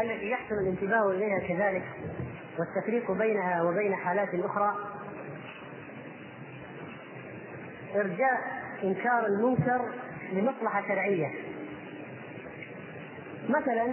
[0.00, 1.84] التي يحسن الانتباه إليها كذلك
[2.58, 4.74] والتفريق بينها وبين حالات أخرى.
[7.94, 8.38] إرجاء
[8.84, 9.92] إنكار المنكر
[10.32, 11.30] لمصلحة شرعية.
[13.48, 13.86] مثلا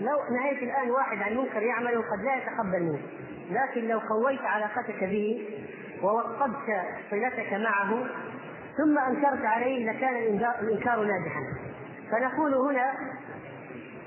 [0.00, 3.00] لو نهيت الآن واحد عن منكر يعمله قد لا يتقبل منه
[3.50, 5.48] لكن لو قويت علاقتك به
[6.02, 6.66] ووطدت
[7.10, 8.06] صلتك معه
[8.76, 10.16] ثم أنكرت عليه لكان
[10.60, 11.40] الإنكار ناجحا.
[12.12, 12.92] فنقول هنا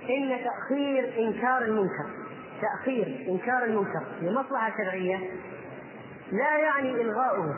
[0.10, 2.10] إن تأخير إنكار المنكر
[2.62, 5.20] تأخير إنكار المنكر لمصلحه شرعية
[6.32, 7.56] لا يعني إلغاؤه.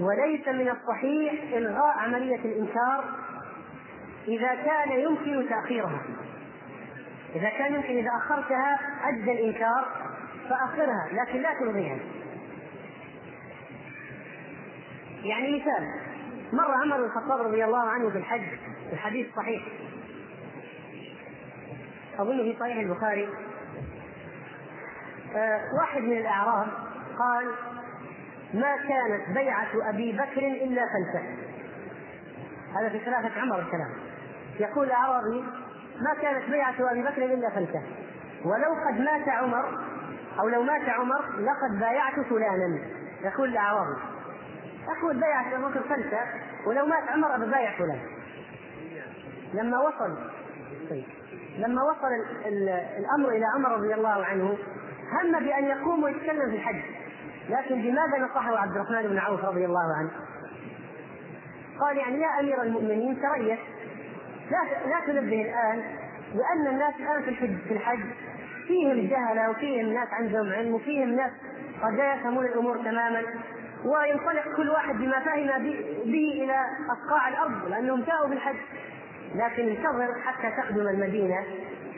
[0.00, 3.04] وليس من الصحيح إلغاء عملية الإنكار
[4.28, 6.02] إذا كان يمكن تأخيرها.
[7.34, 9.86] إذا كان يمكن إذا أخرتها أدى الإنكار
[10.50, 11.98] فأخرها لكن لا تلغيها.
[15.24, 16.05] يعني مثال
[16.52, 18.58] مر عمر بن الخطاب رضي الله عنه في الحج.
[18.92, 19.62] الحديث صحيح.
[22.18, 23.28] أظن في صحيح البخاري.
[25.36, 26.68] آه واحد من الأعراب
[27.18, 27.54] قال
[28.54, 31.36] ما كانت بيعة أبي بكر إلا فلسفة
[32.80, 33.90] هذا في خلافة عمر الكلام.
[34.60, 35.44] يقول الأعرابي
[36.00, 37.82] ما كانت بيعة أبي بكر إلا فلسفة
[38.44, 39.80] ولو قد مات عمر
[40.40, 42.80] أو لو مات عمر لقد بايعت فلانا.
[43.22, 44.00] يقول الأعرابي.
[44.88, 46.24] أقول بيعة أبو بكر فلسفة
[46.66, 48.00] ولو مات عمر ببايع فلان.
[49.54, 50.18] لما وصل
[50.90, 51.04] طيب
[51.58, 52.08] لما وصل
[52.98, 54.58] الأمر إلى عمر رضي الله عنه
[55.12, 56.82] هم بأن يقوم ويتكلم في الحج.
[57.48, 60.10] لكن بماذا نصحه عبد الرحمن بن عوف رضي الله عنه؟
[61.80, 63.58] قال يعني يا أمير المؤمنين تريث
[64.50, 65.82] لا لا تنبه الآن
[66.34, 68.00] لأن الناس الآن في الحج في الحج
[68.66, 71.30] فيهم جهلة وفيهم ناس عندهم علم وفيهم ناس
[71.82, 73.22] قد لا يفهمون الأمور تماما.
[73.84, 75.46] وينطلق كل واحد بما فهم
[76.04, 76.56] به إلى
[76.92, 78.56] أصقاع الأرض لأنهم جاءوا بالحج.
[79.34, 81.44] لكن انتظر حتى تقدم المدينة.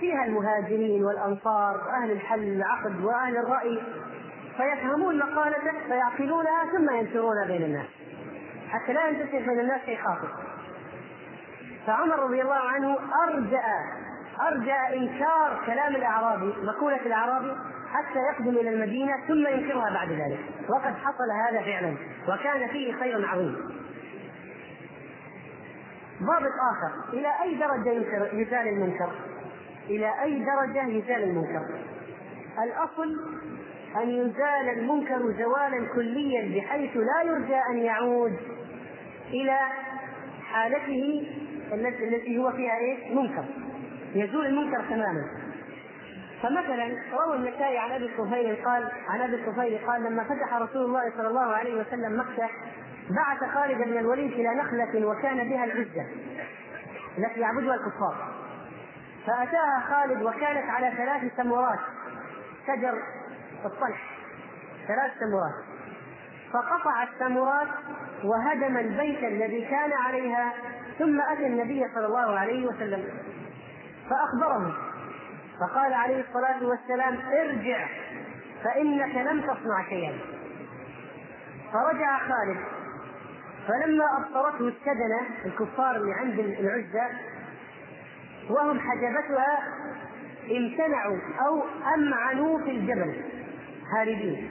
[0.01, 3.83] فيها المهاجرين والأنصار وأهل الحل والعقد وأهل الرأي.
[4.57, 7.87] فيفهمون مقالتك فيعقلونها ثم ينشرونها بين الناس.
[8.71, 10.29] حتى لا ينتشر بين الناس شيء خاطئ.
[11.87, 12.99] فعمر رضي الله عنه
[13.29, 13.63] أرجأ
[14.41, 17.57] أرجأ إنكار كلام الأعرابي مقولة الأعرابي
[17.93, 20.39] حتى يقدم إلى المدينة ثم ينكرها بعد ذلك
[20.69, 21.95] وقد حصل هذا فعلا
[22.29, 23.57] وكان فيه خير عظيم
[26.23, 27.93] ضابط آخر إلى أي درجة
[28.33, 29.11] يزال المنكر؟
[29.89, 31.63] إلى أي درجة يزال المنكر؟
[32.65, 33.17] الأصل
[34.03, 38.37] أن يزال المنكر زوالا كليا بحيث لا يرجى أن يعود
[39.31, 39.59] إلى
[40.45, 41.27] حالته
[41.73, 43.45] التي هو فيها إيه؟ منكر
[44.15, 45.25] يزول المنكر تماما
[46.43, 51.13] فمثلا روى النسائي عن أبي الطفيل قال عن أبي الطفيل قال لما فتح رسول الله
[51.17, 52.51] صلى الله عليه وسلم مكة
[53.11, 56.07] بعث خالد بن الوليد إلى نخلة وكان بها العزة.
[57.19, 58.17] التي يعبدها الكفار.
[59.27, 61.79] فأتاها خالد وكانت على ثلاث سمورات.
[62.67, 63.03] شجر
[63.65, 64.11] الطلح.
[64.89, 65.55] ثلاث سمورات.
[66.53, 67.69] فقطع السمورات
[68.25, 70.53] وهدم البيت الذي كان عليها
[70.99, 73.05] ثم أتى النبي صلى الله عليه وسلم.
[74.11, 74.88] فأخبره.
[75.61, 77.87] فقال عليه الصلاة والسلام ارجع
[78.65, 80.19] فإنك لم تصنع شيئا.
[81.73, 82.59] فرجع خالد
[83.69, 87.09] فلما أبصرته السدنه الكفار اللي عند العزة
[88.51, 89.59] وهم حجبتها
[90.51, 91.63] امتنعوا أو
[91.95, 93.25] أمعنوا في الجبل
[93.97, 94.51] هاربين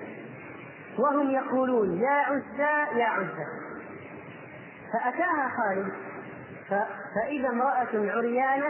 [0.98, 3.46] وهم يقولون يا عزى يا عزى
[4.94, 5.94] فأتاها خالد
[7.16, 8.68] فإذا امرأة عريانة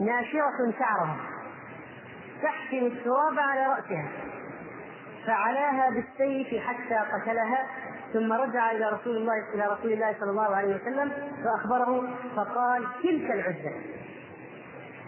[0.00, 1.16] ناشرة شعرها.
[2.44, 4.08] تحسن التراب على رأسها.
[5.26, 7.66] فعلاها بالسيف حتى قتلها
[8.12, 11.12] ثم رجع إلى رسول الله إلى رسول الله صلى الله عليه وسلم
[11.44, 13.72] فأخبره فقال تلك العزة.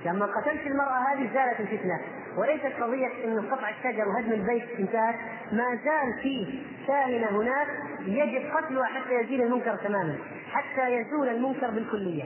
[0.05, 2.01] لما قتلت المرأة هذه زالت الفتنة
[2.39, 5.15] وليست قضية انه قطع الشجر وهدم البيت انتهت.
[5.53, 7.69] ما زال في كاهنه هناك
[8.01, 10.19] يجب قتلها حتى يزيل المنكر تماما
[10.53, 12.25] حتى يزول المنكر بالكلية.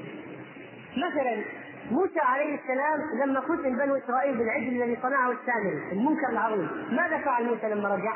[0.96, 1.42] مثلا
[1.90, 6.68] موسى عليه السلام لما فتن بنو إسرائيل بالعجل الذي صنعه السامري المنكر العظيم.
[6.90, 8.14] ماذا فعل موسى لما رجع؟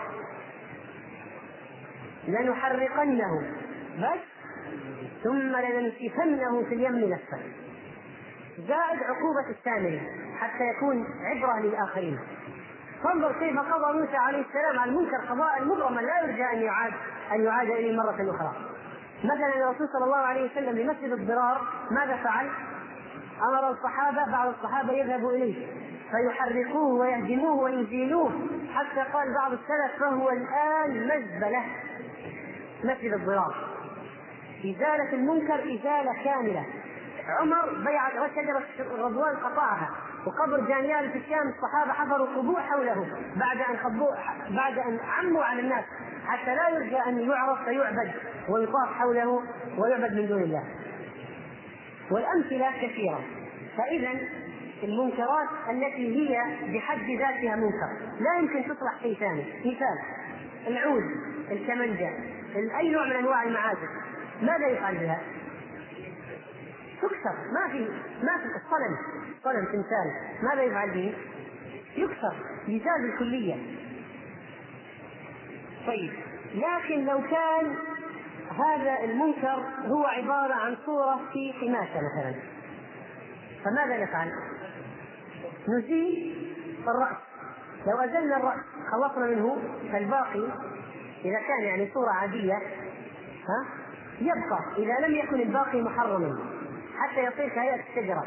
[2.28, 3.52] لنحرقنه.
[3.98, 4.20] بس.
[5.24, 7.38] ثم لننسفنه في اليم نسفا
[8.58, 10.00] زائد عقوبة السامري
[10.40, 12.18] حتى يكون عبرة للآخرين.
[13.04, 16.92] فانظر كيف قضى موسى عليه السلام على المنكر قضاء مبرما لا يرجى أن يعاد
[17.32, 18.52] أن يعاد إليه مرة أخرى.
[19.24, 21.60] مثلا الرسول صلى الله عليه وسلم لمسجد الضرار
[21.90, 22.50] ماذا فعل؟
[23.44, 25.66] أمر الصحابة بعض الصحابة يذهبوا إليه
[26.10, 28.32] فيحرقوه ويهدموه ويزيلوه.
[28.74, 31.64] حتى قال بعض السلف فهو الآن مزبلة.
[32.84, 33.54] مسجد الضرار.
[34.60, 36.66] إزالة المنكر إزالة كاملة.
[37.40, 39.90] عمر بيع وشجرة الرضوان قطعها
[40.26, 43.06] وقبر جانيال في الشام الصحابة حفروا قبور حوله
[43.36, 44.14] بعد خبوا
[44.50, 45.84] بعد أن عموا على الناس.
[46.26, 48.12] حتى لا يرجى أن يعرف فيعبد
[48.48, 49.42] ويطاف حوله
[49.78, 50.64] ويعبد من دون الله.
[52.10, 53.20] والأمثلة كثيرة.
[53.76, 54.10] فإذا
[54.82, 56.38] المنكرات التي هي
[56.74, 57.88] بحد ذاتها منكر.
[58.20, 59.44] لا يمكن تصلح شيء ثاني.
[59.60, 59.98] مثال
[60.66, 61.02] العود
[61.50, 62.10] الكمنجة
[62.78, 63.88] أي نوع من أنواع المعازف.
[64.42, 65.20] ماذا يفعل بها؟
[67.02, 67.78] تكسر ما في
[68.22, 68.96] ما في الصنم.
[69.44, 70.12] صنم تمثال.
[70.42, 71.14] ماذا يفعل به؟
[71.96, 72.34] يكسر.
[72.68, 73.56] يزال بالكلية
[75.86, 76.12] طيب
[76.54, 77.76] لكن لو كان
[78.58, 82.34] هذا المنكر هو عبارة عن صورة في قماشة مثلا.
[83.64, 84.30] فماذا نفعل؟
[85.68, 86.36] نزيل
[86.88, 87.16] الرأس.
[87.86, 88.60] لو أزلنا الرأس
[88.92, 89.56] خلصنا منه
[89.92, 90.44] فالباقي
[91.24, 92.54] إذا كان يعني صورة عادية
[93.48, 93.66] ها
[94.20, 96.38] يبقى إذا لم يكن الباقي محرما.
[96.98, 98.24] حتى يصير كهيئة الشجرة.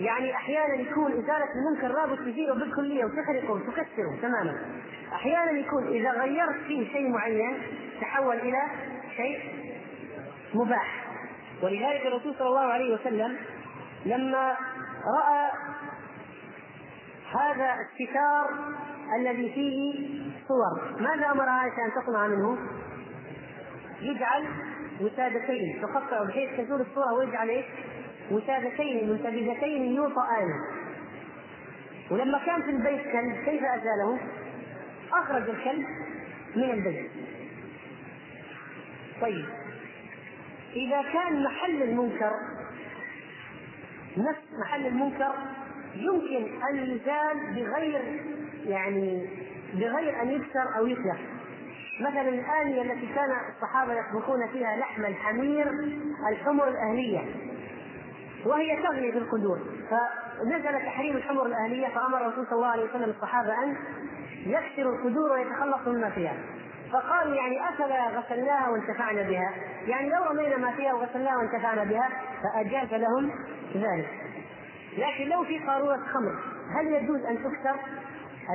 [0.00, 4.58] يعني أحيانا يكون إزالة المنكر لابد تزيله بالكلية وتخرقه وتكسره تماما.
[5.12, 7.58] أحيانا يكون إذا غيرت فيه شيء معين
[8.00, 8.62] تحول إلى
[9.18, 9.40] شيء
[10.54, 11.04] مباح
[11.62, 13.36] ولذلك الرسول صلى الله عليه وسلم
[14.06, 14.56] لما
[15.18, 15.50] رأى
[17.32, 18.50] هذا الستار
[19.20, 20.08] الذي فيه
[20.48, 22.58] صور ماذا أمر عائشة أن تصنع منه؟
[24.00, 24.44] يجعل
[25.00, 27.64] وسادتين تقطع بحيث تزول الصورة ويجعل إيش؟
[28.30, 30.48] وسادتين منتبذتين يوطئان
[32.10, 34.18] ولما كان في البيت كلب كيف أزاله؟
[35.12, 35.86] أخرج الكلب
[36.56, 37.10] من البيت
[39.20, 39.44] طيب.
[40.76, 42.32] إذا كان محل المنكر
[44.16, 45.32] نفس محل المنكر
[45.94, 48.22] يمكن ان يزال بغير
[48.66, 49.28] يعني
[49.74, 51.20] بغير أن يكسر أو يتلف
[52.00, 55.70] مثلا الآنية التي كان الصحابة يطبخون فيها لحم الحمير
[56.32, 57.20] الحمر الأهلية
[58.46, 59.58] وهي تغلي في القدور.
[59.90, 63.76] فنزل تحريم الحمر الأهلية فأمر الرسول صلى الله عليه وسلم الصحابة أن
[64.46, 66.34] يكسروا القدور ويتخلصوا مما فيها.
[66.92, 69.54] فقالوا يعني افلا غسلناها وانتفعنا بها؟
[69.86, 72.08] يعني لو رمينا ما فيها وغسلناها وانتفعنا بها
[72.42, 73.30] فأجاز لهم
[73.74, 74.08] ذلك.
[74.98, 76.38] لكن لو في قارورة خمر
[76.76, 77.76] هل يجوز أن تكسر؟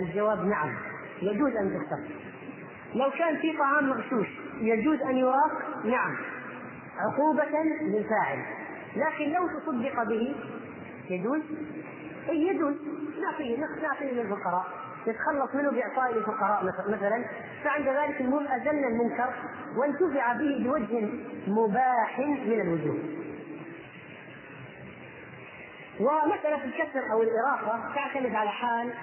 [0.01, 0.75] الجواب نعم
[1.21, 2.13] يجوز أن تكسر.
[2.95, 4.27] لو كان في طعام مغشوش
[4.57, 6.15] يجوز أن يراق؟ نعم
[6.97, 8.39] عقوبة للفاعل.
[8.95, 10.35] لكن لو تصدق به
[11.09, 11.41] يجوز؟
[12.29, 12.75] أي يجوز
[13.21, 14.65] نعطيه نعطيه للفقراء
[15.07, 17.25] يتخلص منه بإعطائه للفقراء مثلا
[17.63, 19.33] فعند ذلك المهم ازلنا المنكر
[19.77, 21.09] وانتفع به بوجه
[21.47, 22.97] مباح من الوجوه.
[25.99, 28.93] ومسألة الكسر أو الإراقة تعتمد على حال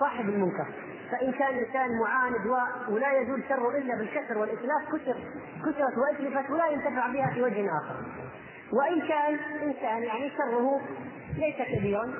[0.00, 0.66] صاحب المنكر.
[1.10, 2.46] فإن كان الإنسان معاند
[2.88, 5.16] ولا يزول شره إلا بالكسر والإتلاف كسر
[5.60, 7.96] كسرت وأتلفت ولا ينتفع بها في وجه آخر.
[8.72, 10.80] وإن كان إنسان يعني شره
[11.36, 12.14] ليس كبيرا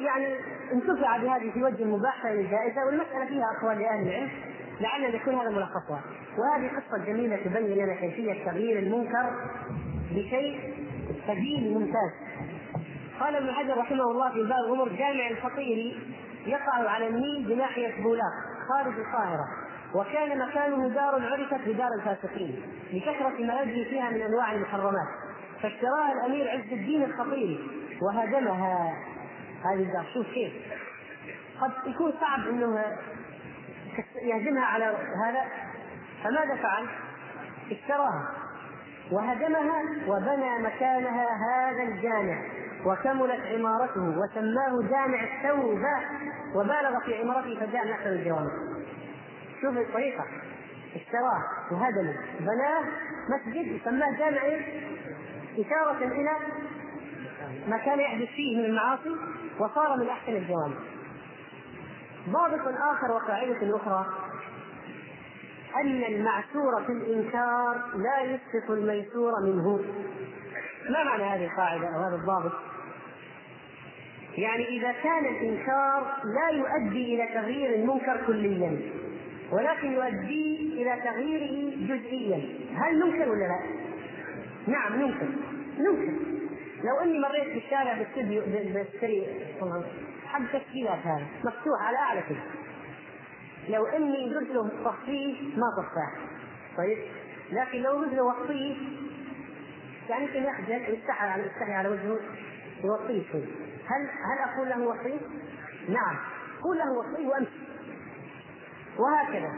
[0.00, 0.36] ويعني
[0.72, 4.30] انتفع بهذه في وجه مباح فهي جائزة والمسألة فيها أقوال لأهل العلم
[4.80, 6.02] لعلنا يكون هذا ملخصها.
[6.38, 9.30] وهذه قصة جميلة تبين لنا كيفية تغيير المنكر
[10.10, 10.74] بشيء
[11.28, 12.12] قديم ممتاز.
[13.20, 16.00] قال ابن حجر رحمه الله في باب الأمور جامع الفقير
[16.46, 18.32] يقع على النيل بناحية بولاق
[18.68, 19.44] خارج القاهرة
[19.94, 22.62] وكان مكانه دار عرفت بدار الفاسقين
[22.92, 25.08] لكثرة ما يجري فيها من أنواع المحرمات
[25.62, 27.60] فاشتراها الأمير عز الدين الخطيري
[28.02, 28.94] وهدمها
[29.64, 30.52] هذه الدار شوف كيف
[31.60, 32.84] قد يكون صعب إنه
[34.22, 34.84] يهدمها على
[35.26, 35.44] هذا.
[36.24, 36.86] فماذا فعل؟
[37.70, 38.34] اشتراها
[39.12, 42.42] وهدمها وبنى مكانها هذا الجامع
[42.86, 46.00] وكملت عمارته وسماه جامع التوبة
[46.54, 48.50] وبالغ في عمارته فجاء نحو الجوامع.
[49.60, 50.24] شوف الطريقة.
[50.96, 51.42] اشتراه
[51.72, 52.84] وهدمه بناه
[53.28, 54.62] مسجد يسماه جامع إيش؟
[55.58, 56.30] إشارة إلى
[57.68, 59.16] ما كان يحدث فيه من المعاصي
[59.58, 60.76] وصار من أحسن الجوامع
[62.28, 62.60] ضابط
[62.92, 64.06] آخر وقاعدة أخرى
[65.76, 69.80] أن المعسور في الإنكار لا يسقط الميسور منه.
[70.90, 72.52] ما معنى هذه القاعدة أو هذا الضابط؟
[74.38, 78.80] يعني إذا كان الإنكار لا يؤدي إلى تغيير المنكر كليا
[79.52, 82.36] ولكن يؤدي إلى تغييره جزئيا.
[82.74, 83.60] هل ننكر ولا لا؟
[84.66, 85.28] نعم ننكر
[85.78, 86.31] ننكر
[86.84, 89.26] لو إني مريت في الشارع باستديو بشتري
[90.26, 92.42] حق تسجيلات هذا مفتوح على أعلى كذا
[93.68, 96.32] لو إني قلت له طفيه ما طفاه
[96.76, 96.98] طيب.
[97.52, 98.76] لكن لو قلت له وطيه
[100.08, 102.18] يعني يمكن يخجل ويستحي على يستحي على وجهه
[102.84, 103.44] يوطيه شوي
[103.86, 105.20] هل هل أقول له وطيه؟
[105.88, 106.16] نعم.
[106.62, 107.62] قول له وطيه وامشي
[108.98, 109.52] وهكذا.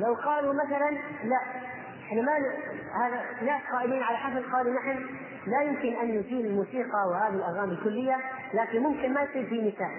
[0.00, 0.90] لو قالوا مثلا
[1.24, 1.40] لا.
[2.06, 2.32] إحنا ما
[3.06, 5.06] هذا ناس قائمين على حفل قالوا نحن.
[5.46, 8.16] لا يمكن أن يزيل الموسيقى وهذه الأغاني الكلية
[8.54, 9.90] لكن ممكن ما يصير في نساء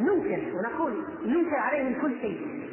[0.00, 2.64] ننكر ونقول ننكر عليهم كل شيء.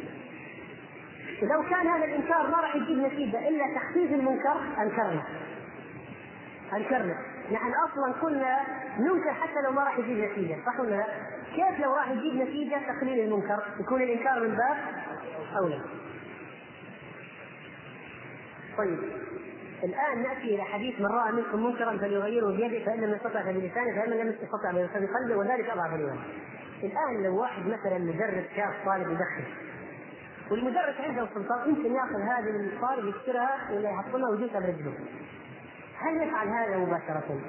[1.41, 5.23] لو كان هذا الإنكار ما راح يجيب نتيجة إلا تخفيف المنكر أنكرنا.
[6.73, 7.15] أنكرنا.
[7.51, 8.59] نحن أصلا كنا
[8.99, 11.05] ننكر حتى لو ما راح يجيب نتيجة صح ولا لا؟
[11.55, 14.77] كيف لو راح يجيب نتيجة تقليل المنكر؟ يكون الإنكار من باب
[15.57, 15.81] أولى.
[18.77, 18.99] طيب.
[19.83, 24.09] الآن نأتي إلى حديث من رأى منكم منكرا فليغيره بيده فإن لم يستطع فبلسانه فإن
[24.09, 26.19] لم يستطع بقلبه وذلك أضعف الايمان.
[26.83, 29.43] الآن لو واحد مثلا مدرس شاف طالب يدخن
[30.51, 34.93] والمدرس عنده سلطان يمكن يأخذ هذه الطالب يكسرها ولا يحطمها ويجلسها برجله.
[35.97, 37.39] هل يفعل هذا مباشرة؟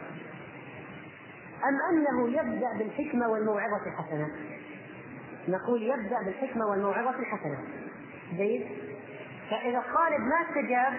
[1.65, 4.29] أم أنه يبدأ بالحكمة والموعظة الحسنة؟
[5.49, 7.59] نقول يبدأ بالحكمة والموعظة الحسنة.
[8.37, 8.67] جيد؟
[9.51, 10.93] فإذا الطالب ما استجاب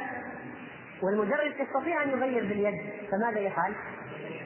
[1.04, 2.82] والمدرس يستطيع أن يغير باليد
[3.12, 3.74] فماذا يفعل؟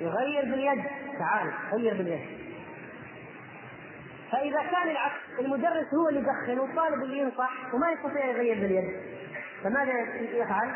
[0.02, 0.84] يغير باليد
[1.20, 2.22] تعال غير باليد
[4.32, 8.92] فإذا كان العكس المدرس هو اللي يدخن والطالب اللي ينصح وما يستطيع يغير باليد
[9.64, 10.76] فماذا يفعل؟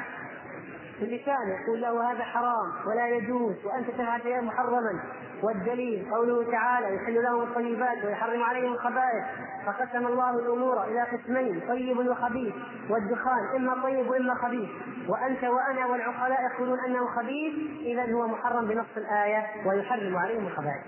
[0.99, 5.03] باللسان يقول له هذا حرام ولا يجوز وأنت تفعل شيئا محرما
[5.43, 9.23] والدليل قوله تعالى يحل لهم الطيبات ويحرم عليهم الخبائث.
[9.65, 12.53] فقسم الله الأمور إلى قسمين طيب وخبيث.
[12.89, 14.69] والدخان إما طيب وإما خبيث.
[15.07, 20.83] وأنت وأنا والعقلاء يقولون أنه خبيث اذا هو محرم بنص الآية ويحرم عليهم الخبائث.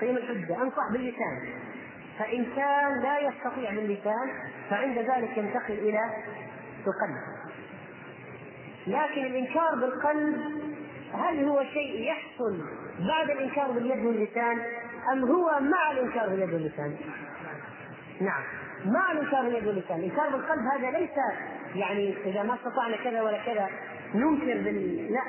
[0.00, 1.42] قيم الحجة أنصح باللسان.
[2.18, 4.30] فإن كان لا يستطيع باللسان
[4.70, 6.00] فعند ذلك ينتقل إلى
[6.86, 7.16] القلب.
[8.86, 10.36] لكن الإنكار بالقلب
[11.14, 12.58] هل هو شيء يحصل
[13.08, 14.62] بعد الإنكار باليد واللسان
[15.12, 16.96] أم هو مع الإنكار باليد واللسان؟
[18.20, 18.42] نعم
[18.86, 21.10] مع الإنكار باليد واللسان، الانكار بالقلب هذا ليس
[21.74, 23.68] يعني إذا ما استطعنا كذا ولا كذا
[24.14, 25.22] ننكر بال لا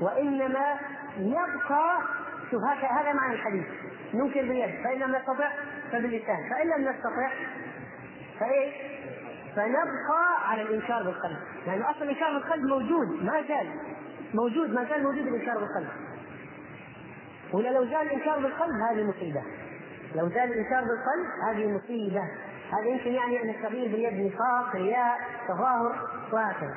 [0.00, 0.78] وإنما
[1.18, 1.98] يبقى
[2.50, 3.64] شوف هذا معنى الحديث.
[4.14, 5.50] ننكر باليد فإن لم نستطع
[5.92, 6.50] فباللسان.
[6.50, 7.30] فإن لم نستطع
[8.40, 8.74] فايش؟
[9.56, 11.38] فنبقى على الإنكار بالقلب.
[11.66, 13.68] لأنه أصلا الإنكار بالقلب موجود ما زال.
[14.34, 15.88] موجود ما زال موجود الإنكار بالقلب.
[17.52, 19.42] ولا لو زال الإنكار بالقلب هذه مصيبة.
[20.14, 22.22] لو زال الإنكار بالقلب هذه مصيبة.
[22.72, 25.18] هذا يمكن يعني أن التغيير باليد نفاق رياء
[25.48, 25.94] تظاهر
[26.32, 26.74] وهكذا.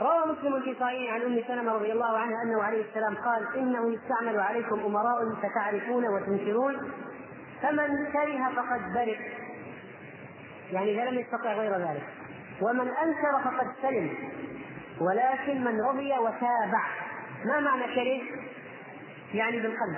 [0.00, 3.94] روى مسلم في صحيح عن أم سلمة رضي الله عنها أنه عليه السلام قال انه
[3.94, 6.92] يستعمل عليكم أمراء فتعرفون وتنكرون
[7.62, 9.18] فمن كره فقد برئ.
[10.72, 12.02] يعني إذا لم يستطع غير ذلك.
[12.60, 14.10] ومن أنكر فقد سلم.
[15.00, 16.84] ولكن من رضي وتابع.
[17.44, 18.20] ما معنى كره؟
[19.34, 19.96] يعني بالقلب.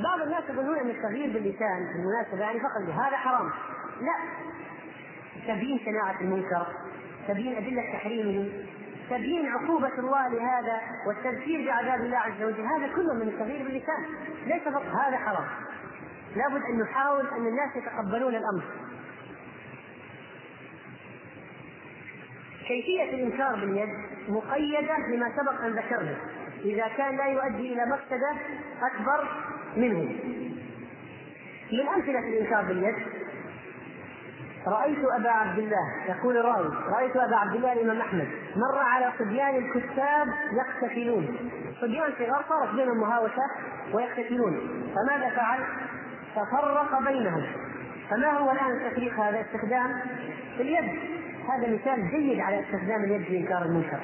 [0.00, 3.50] بعض الناس يظنون أن التغيير باللسان بالمناسبه يعني فقط هذا حرام.
[4.00, 4.14] لا.
[5.48, 6.66] تبيين شناعه المنكر
[7.28, 8.48] تبيين أدلة تحريمه
[9.10, 12.66] تبيين عقوبة الله لهذا والتذكير بعذاب الله عز وجل.
[12.66, 14.06] هذا كله من التغيير باللسان.
[14.46, 15.46] ليس فقط هذا حرام.
[16.36, 18.64] لابد أن نحاول أن الناس يتقبلون الأمر.
[22.68, 23.88] كيفية الإنكار باليد
[24.28, 26.16] مقيدة بما سبق أن ذكرنا
[26.64, 28.32] إذا كان لا يؤدي إلى مفسدة
[28.82, 29.28] أكبر
[29.76, 30.18] منه.
[31.72, 32.94] من أمثلة الإنكار باليد
[34.66, 39.56] رأيت أبا عبد الله يقول الراوي رأيت أبا عبد الله الإمام أحمد مر على صبيان
[39.56, 41.50] الكتاب يقتتلون.
[41.80, 43.46] صبيان صغار صارت بينهم مهاوشة
[43.92, 44.84] ويقتتلون.
[44.94, 45.60] فماذا فعل؟
[46.36, 47.42] تفرق بينهم.
[48.10, 50.00] فما هو الآن التفريق هذا استخدام؟
[50.60, 51.21] اليد.
[51.48, 54.00] هذا مثال جيد على استخدام اليد في إنكار المنكر.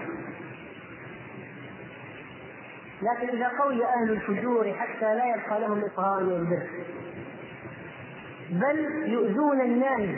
[3.02, 6.68] لكن إذا قوي أهل الفجور حتى لا يبقى لهم اصغاء البر.
[8.50, 10.16] بل يؤذون الناهي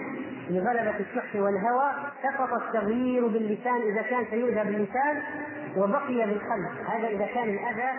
[0.50, 5.22] لغلبة الشح والهوى سقط التغيير باللسان إذا كان سيؤذى باللسان
[5.76, 6.86] وبقي بالقلب.
[6.88, 7.90] هذا إذا كان الأذى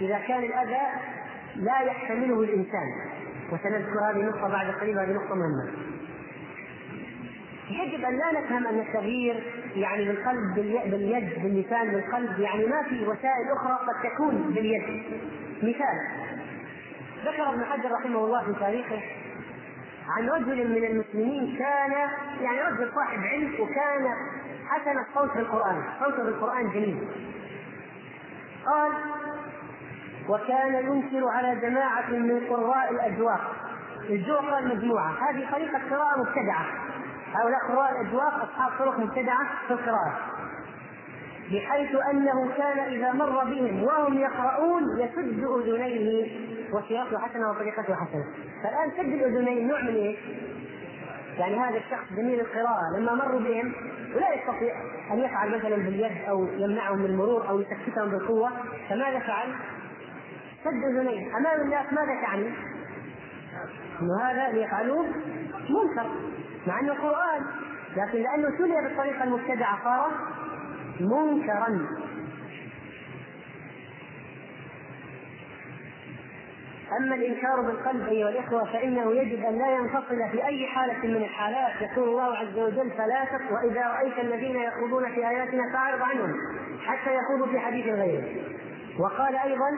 [0.00, 0.86] إذا كان الأذى
[1.56, 2.88] لا يحتمله الإنسان.
[3.52, 5.97] وسنذكر هذه النقطة بعد قليل هذه نقطة مهمة.
[7.70, 10.54] يجب أن لا نفهم أن التغيير يعني بالقلب
[10.90, 15.02] باليد باللسان بالقلب يعني ما في وسائل أخرى قد تكون باليد.
[15.62, 15.98] مثال
[17.24, 19.00] ذكر ابن حجر رحمه الله في تاريخه
[20.08, 21.92] عن رجل من المسلمين كان
[22.40, 24.14] يعني رجل صاحب علم وكان
[24.68, 27.08] حسن الصوت بالقران صوته بالقران جميل.
[28.66, 28.92] قال
[30.28, 33.54] وكان ينكر على جماعة من قراء الأجواق
[34.10, 36.66] الجوق المجموعة هذه طريقة قراءة مبتدعة.
[37.34, 40.18] هؤلاء قراء الأجواق أصحاب طرق مبتدعة في القراءة
[41.52, 48.24] بحيث أنه كان إذا مر بهم وهم يقرؤون يسد أذنيه وسياقه حسنة وطريقته حسنة
[48.62, 50.18] فالآن سد الأذنين نوع من إيش؟
[51.38, 53.72] يعني هذا الشخص جميل القراءة لما مروا بهم
[54.16, 54.74] ولا يستطيع
[55.12, 58.50] أن يفعل مثلا باليد أو يمنعهم من المرور أو يسكتهم بالقوة
[58.88, 59.54] فماذا فعل؟
[60.64, 62.50] سد اذنيه أمام الناس ماذا تعني؟
[64.02, 65.06] إنه هذا ليفعلوه
[65.68, 66.10] منكر
[66.68, 67.44] مع أنه قرآن
[67.96, 70.10] لكن لأنه تلي بالطريقة المبتدعة صار
[71.00, 71.86] منكرا.
[77.00, 81.82] أما الإنكار بالقلب أيها الإخوة فإنه يجب أن لا ينفصل في أي حالة من الحالات
[81.82, 86.34] يقول الله عز وجل فلا تق وإذا رأيت الذين يخوضون في آياتنا فأعرض عنهم
[86.86, 88.24] حتى يخوضوا في حديث غيره.
[88.98, 89.70] وقال أيضا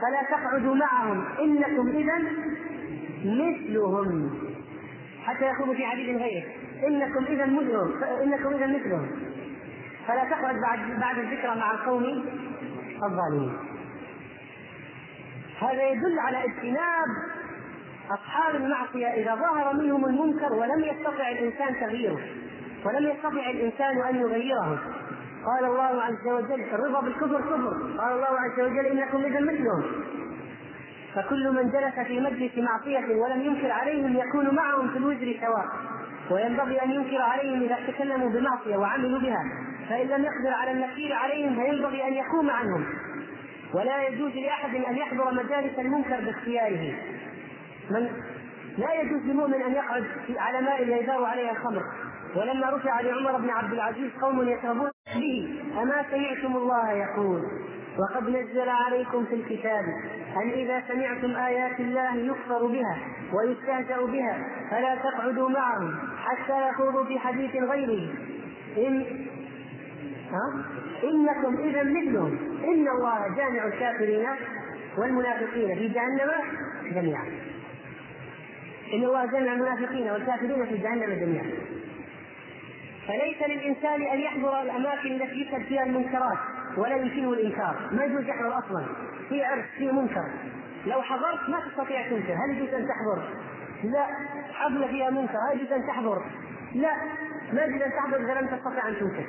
[0.00, 2.18] فلا تقعدوا معهم إنكم اذا
[3.24, 4.30] مثلهم.
[5.24, 6.44] حتى يخوضوا في حديث غيره
[6.86, 8.04] إنكم إذا مثلهم.
[8.22, 9.10] إنكم إذا مثلهم.
[10.08, 12.24] فلا تقعد بعد بعد الذكرى مع القوم
[13.04, 13.56] الظالمين.
[15.60, 17.08] هذا يدل على اجتناب
[18.10, 19.06] أصحاب المعصية.
[19.06, 22.20] إذا ظهر منهم المنكر ولم يستطع الإنسان تغييره
[22.84, 24.80] ولم يستطع الإنسان أن يغيره.
[25.46, 27.96] قال الله عز وجل الرضا بالكفر كفر.
[27.98, 29.82] قال الله عز وجل إنكم إذا مثلهم.
[31.14, 35.66] فكل من جلس في مجلس معصية ولم ينكر عليهم يكون معهم في الوزر سواء.
[36.30, 39.42] وينبغي أن ينكر عليهم إذا تكلموا بمعصية وعملوا بها.
[39.88, 42.84] فإن لم يقدر على النكير عليهم فينبغي أن يقوم عنهم.
[43.74, 46.94] ولا يجوز لأحد أن يحضر مجالس المنكر باختياره.
[47.90, 48.10] من
[48.78, 50.04] لا يجوز لمؤمن أن يقعد
[50.38, 51.82] على ماء يدار عليها الخمر.
[52.36, 57.42] ولما رفع لعمر بن عبد العزيز قوم يشربون به أما سمعتم الله يقول؟
[57.98, 59.84] وقد نزل عليكم في الكتاب
[60.36, 62.98] أن إذا سمعتم آيات الله يكفر بها
[63.32, 64.38] ويستهزأ بها
[64.70, 68.08] فلا تقعدوا معهم حتى يخوضوا في حديث غيره.
[68.78, 69.04] إن
[70.30, 70.64] ها؟
[71.04, 72.38] إنكم إذا مثلهم.
[72.64, 74.26] إن الله جامع الكافرين
[74.98, 76.30] والمنافقين في جهنم
[76.84, 77.24] جميعا.
[78.94, 81.50] إن الله جامع المنافقين والكافرين في جهنم جميعا.
[83.08, 86.38] فليس للإنسان أن يحضر الأماكن التي يشهد فيها المنكرات.
[86.76, 87.88] ولا يمكنه الإنكار.
[87.92, 88.86] ما يجوز يحضر أصلا.
[89.28, 90.24] في عرس في منكر.
[90.86, 92.32] لو حضرت ما تستطيع تنكر.
[92.34, 93.28] هل يجوز أن تحضر؟
[93.84, 94.06] لا.
[94.52, 95.38] حفلة فيها منكر.
[95.52, 96.22] هل يجوز أن تحضر؟
[96.74, 96.92] لا.
[97.52, 99.26] ما يجوز أن تحضر إذا لم تستطع أن تنكر.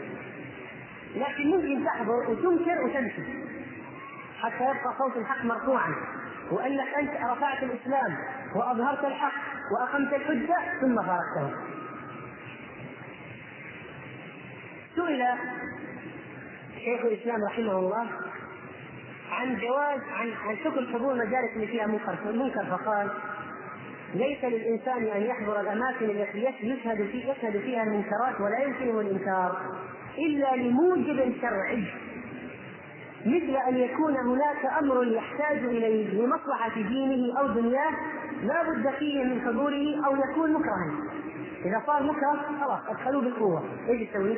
[1.15, 3.23] لكن ممكن تحضر وتنكر وتمشي
[4.41, 5.95] حتى يبقى صوت الحق مرفوعا.
[6.51, 8.17] وإنك أنت رفعت الإسلام
[8.55, 11.51] وأظهرت الحق وأقمت الحجة ثم فارقته.
[14.95, 15.23] سئل
[16.85, 18.07] شيخ الإسلام رحمه الله
[19.31, 23.09] عن جواز عن عن حكم حضور المجالس اللي فيها منكر منكر فقال
[24.13, 29.57] ليس للإنسان أن يحضر الأماكن التي يشهد في يشهد فيها المنكرات ولا يمكنه الإنكار
[30.17, 31.85] إلا لموجب شرعي
[33.25, 37.91] مثل أن يكون هناك أمر يحتاج إليه لمصلحة دينه أو دنياه
[38.43, 40.91] لا بد فيه من حضوره أو يكون مكرها
[41.65, 44.37] إذا صار مكره خلاص أدخلوه بالقوة إيش تسوي؟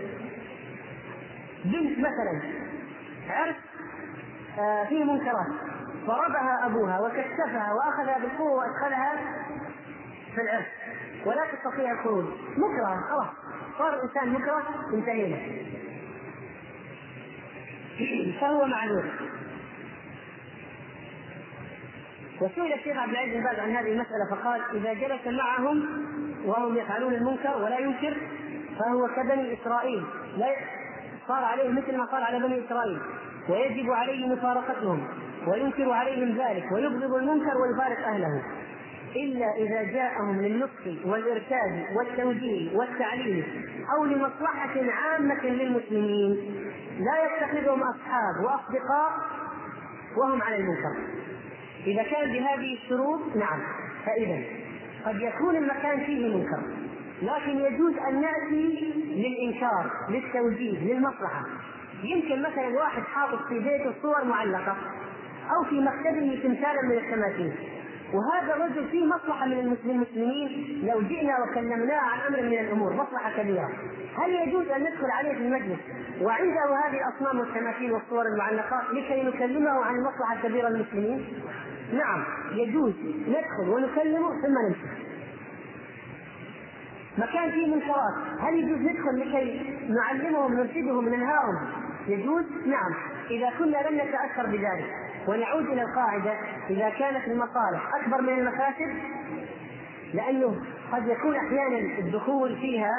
[1.65, 2.41] بنت مثلا
[3.29, 3.55] عرس
[4.59, 5.47] آه فيه منكرات.
[6.05, 9.13] ضربها أبوها وكشفها وأخذها بالقوة وأدخلها
[10.35, 10.65] في العرس.
[11.25, 12.25] ولا تستطيع الخروج.
[12.57, 13.27] مكره خلاص.
[13.77, 15.37] صار الانسان مكره انتهينا.
[18.41, 19.05] فهو معذور
[22.41, 25.85] وسئل الشيخ عبد العزيز بن عن هذه المسألة فقال إذا جلس معهم
[26.45, 28.17] وهم يفعلون المنكر ولا ينكر
[28.79, 30.05] فهو كبني إسرائيل
[30.37, 30.47] لا
[31.27, 32.99] صار عليه مثل ما صار على بني إسرائيل.
[33.49, 35.07] ويجب عليه مفارقتهم
[35.47, 38.43] وينكر عليهم ذلك ويبغض المنكر ويفارق أهله.
[39.15, 43.45] إلا إذا جاءهم للنصح والإرشاد والتوجيه والتعليم
[43.97, 46.31] أو لمصلحة عامة للمسلمين
[46.99, 49.11] لا يتخذهم أصحاب وأصدقاء
[50.17, 50.95] وهم على المنكر.
[51.85, 53.59] إذا كان بهذه الشروط نعم
[54.05, 54.43] فإذا
[55.05, 56.82] قد يكون المكان فيه منكر.
[57.21, 61.43] لكن يجوز أن نأتي للإنكار للتوجيه للمصلحة.
[62.03, 64.75] يمكن مثلا واحد حاطط في بيته صور معلقة
[65.55, 67.53] أو في مكتبه تمثالا من التماثيل
[68.13, 73.69] وهذا الرجل فيه مصلحة من المسلمين لو جئنا وكلمناه عن أمر من الأمور مصلحة كبيرة.
[74.17, 75.79] هل يجوز أن ندخل عليه في المجلس؟
[76.21, 81.25] وعنده هذه الأصنام والتماثيل والصور المعلقة لكي نكلمه عن المصلحة الكبيرة للمسلمين؟
[81.93, 82.93] نعم يجوز.
[83.27, 85.12] ندخل ونكلمه ثم نمشي.
[87.17, 91.55] مكان فيه منكرات هل يجوز ندخل لكي نعلمهم نرشدهم ننهاهم
[92.07, 92.93] يجوز؟ نعم.
[93.31, 94.85] إذا كنا لم نتأثر بذلك.
[95.27, 96.33] ونعود إلى القاعدة.
[96.69, 98.95] إذا كانت المصالح أكبر من المفاسد
[100.13, 100.55] لأنه
[100.91, 102.91] قد يكون أحيانا الدخول فيها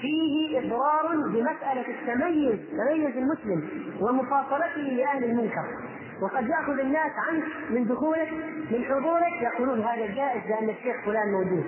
[0.00, 3.68] فيه إضرار بمسألة التميز تميز المسلم
[4.00, 5.64] ومفاصلته لأهل المنكر.
[6.22, 8.32] وقد يأخذ الناس عنك من دخولك
[8.70, 11.64] من حضورك يقولون هذا جائز لأن الشيخ فلان موجود.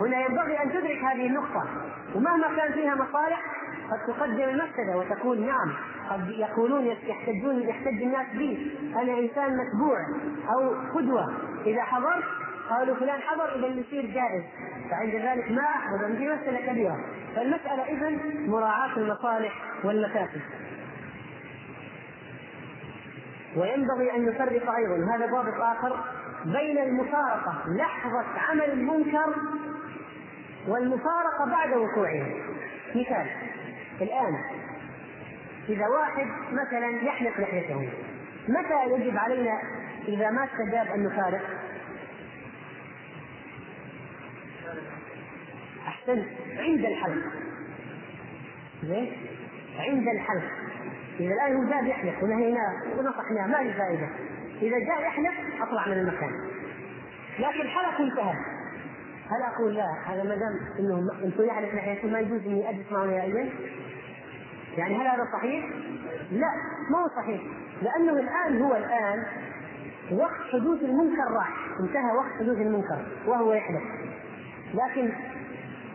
[0.00, 1.64] هنا ينبغي أن تدرك هذه النقطة.
[2.14, 3.42] ومهما كان فيها مصالح
[3.90, 5.72] قد تقدم المفسده وتقول نعم
[6.10, 8.78] قد يقولون يحتجون يحتج الناس بي.
[8.96, 9.98] أنا إنسان متبوع
[10.54, 11.32] أو قدوة.
[11.66, 12.24] إذا حضرت
[12.70, 14.42] قالوا فلان حضر إذا يصير جائز.
[14.90, 16.16] فعند ذلك ما أحضر.
[16.16, 16.96] في مسألة كبيرة.
[17.36, 19.52] فالمسألة اذا مراعاة المصالح
[19.84, 20.40] والمكاسب
[23.56, 25.16] وينبغي أن نفرق أيضا.
[25.16, 26.04] هذا ضابط آخر.
[26.44, 29.34] بين المفارقة لحظة عمل المنكر
[30.68, 32.26] والمفارقة بعد وقوعه
[32.94, 33.26] مثال
[34.00, 34.34] الآن
[35.68, 37.88] إذا واحد مثلا يحلق لحيته
[38.48, 39.62] متى يجب علينا
[40.08, 41.42] إذا ما استجاب أن نفارق؟
[45.86, 46.26] احسنت
[46.58, 47.24] عند الحلق.
[48.82, 49.12] زين؟
[49.78, 50.50] عند الحلق.
[51.20, 54.08] إذا الآن هو جاء يحلق ونهيناه ونصحناه ما له فائدة.
[54.62, 56.32] إذا جاء يحلق أطلع من المكان.
[57.38, 58.53] لكن حلق انتهى.
[59.34, 63.04] هل أقول لا؟ هذا ما دام إنه أنتم يحلق لحيته ما يجوز إني أجلس معه
[63.04, 63.52] نهائيا؟
[64.76, 65.64] يعني هل هذا صحيح؟
[66.32, 66.48] لا
[66.90, 67.42] ما هو صحيح.
[67.82, 69.24] لأنه الآن هو الآن
[70.12, 71.68] وقت حدوث المنكر راح.
[71.80, 73.82] انتهى وقت حدوث المنكر وهو يحلف
[74.74, 75.12] لكن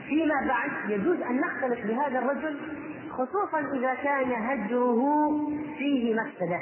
[0.08, 2.60] فيما بعد يجوز أن نختلف بهذا الرجل
[3.10, 5.02] خصوصا إذا كان هجره
[5.78, 6.60] فيه مفسدة.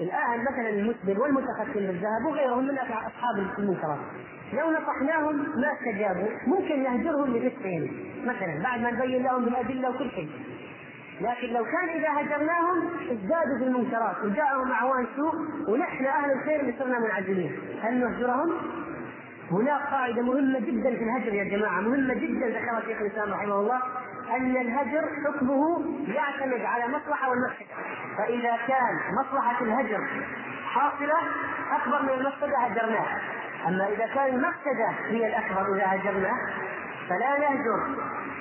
[0.00, 3.98] الآن مثلا المسبل والمتختم بالذهب وغيرهم من أصحاب المنكرات.
[4.52, 6.28] لو نصحناهم ما استجابوا.
[6.46, 7.90] ممكن نهجرهم لرزقهم.
[8.24, 10.30] مثلا بعد ما نبين لهم بالادله وكل شيء.
[11.20, 15.34] لكن لو كان إذا هجرناهم ازدادوا في المنكرات وجاءهم أعوان سوء
[15.68, 17.52] ونحن أهل الخير اللي صرنا منعزلين.
[17.82, 18.52] هل نهجرهم؟
[19.50, 21.80] هناك قاعدة مهمة جدا في الهجر يا جماعة.
[21.80, 23.80] مهمة جدا ذكرها شيخ الإسلام رحمه الله.
[24.36, 27.74] أن الهجر حكمه يعتمد على مصلحة والمفسدة.
[28.18, 30.06] فإذا كان مصلحة الهجر
[30.64, 31.18] حاصلة
[31.72, 33.06] أكبر من المفسدة هجرناه.
[33.66, 36.38] أما إذا كان المفسده هي الأكبر اذا هجرناه
[37.08, 37.96] فلا نهجر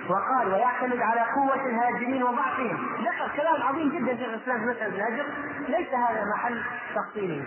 [0.10, 2.88] وقال ويعتمد على قوة الهاجرين وضعفهم.
[3.02, 5.26] ذكر كلام عظيم جدا في الإسلام في مسألة الهجر
[5.68, 6.62] ليس هذا محل
[6.96, 7.46] تفصيله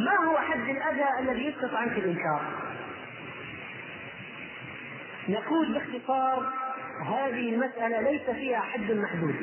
[0.00, 2.40] ما هو حد الأذى الذي يسقط عنك الإنكار؟
[5.28, 6.52] نقول باختصار
[7.06, 9.34] هذه المسألة ليس فيها حد محدود.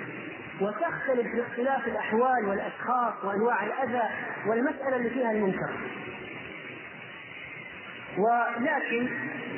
[0.62, 4.10] وتختلف باختلاف الأحوال والأشخاص وأنواع الأذى
[4.48, 5.70] والمسألة اللي فيها المنكر.
[8.18, 9.10] ولكن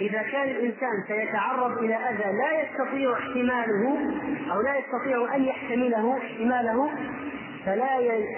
[0.01, 4.11] إذا كان الإنسان سيتعرض إلى أذى لا يستطيع احتماله
[4.51, 6.91] أو لا يستطيع أن يحتمله احتماله
[7.65, 7.97] فلا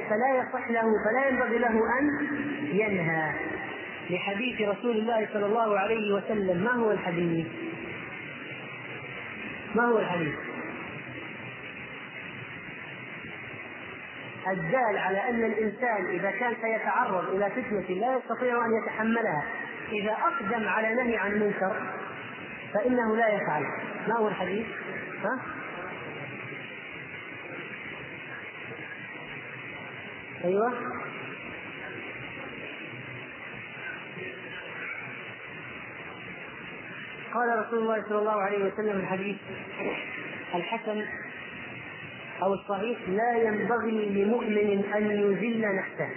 [0.09, 2.27] فلا يصح له فلا ينبغي له أن
[2.61, 3.31] ينهى
[4.09, 7.47] لحديث رسول الله صلى الله عليه وسلم ما هو الحديث؟
[9.75, 10.35] ما هو الحديث؟
[14.47, 19.43] الدال على أن الإنسان إذا كان سيتعرض إلى فتنة لا يستطيع أن يتحملها
[19.91, 21.75] إذا أقدم على نهي عن منكر
[22.73, 23.63] فإنه لا يفعل
[24.07, 24.65] ما هو الحديث؟
[25.23, 25.39] ها؟
[30.45, 30.73] أيوه
[37.33, 39.37] قال رسول الله صلى الله عليه وسلم الحديث
[40.55, 41.05] الحسن
[42.41, 46.09] أو الصحيح لا ينبغي لمؤمن أن يذل نفسه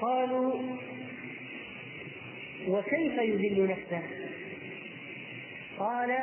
[0.00, 0.54] قالوا
[2.68, 4.02] وكيف يذل نفسه؟
[5.78, 6.18] قال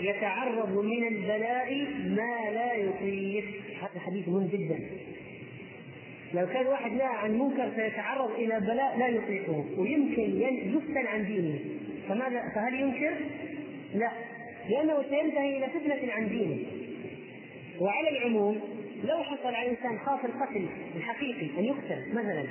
[0.00, 3.44] يتعرض من البلاء ما لا يطيق
[3.80, 4.78] هذا حديث مهم جدا.
[6.34, 10.42] لو كان واحد نهى عن منكر سيتعرض إلى بلاء لا يطيقه ويمكن
[10.76, 11.58] يفتن عن دينه.
[12.08, 13.14] فماذا فهل ينكر؟
[13.94, 14.10] لا.
[14.68, 16.56] لأنه سينتهي إلى فتنة عن دينه.
[17.80, 18.60] وعلى العموم
[19.04, 22.44] لو حصل على إنسان خاف القتل الحقيقي أن يقتل مثلا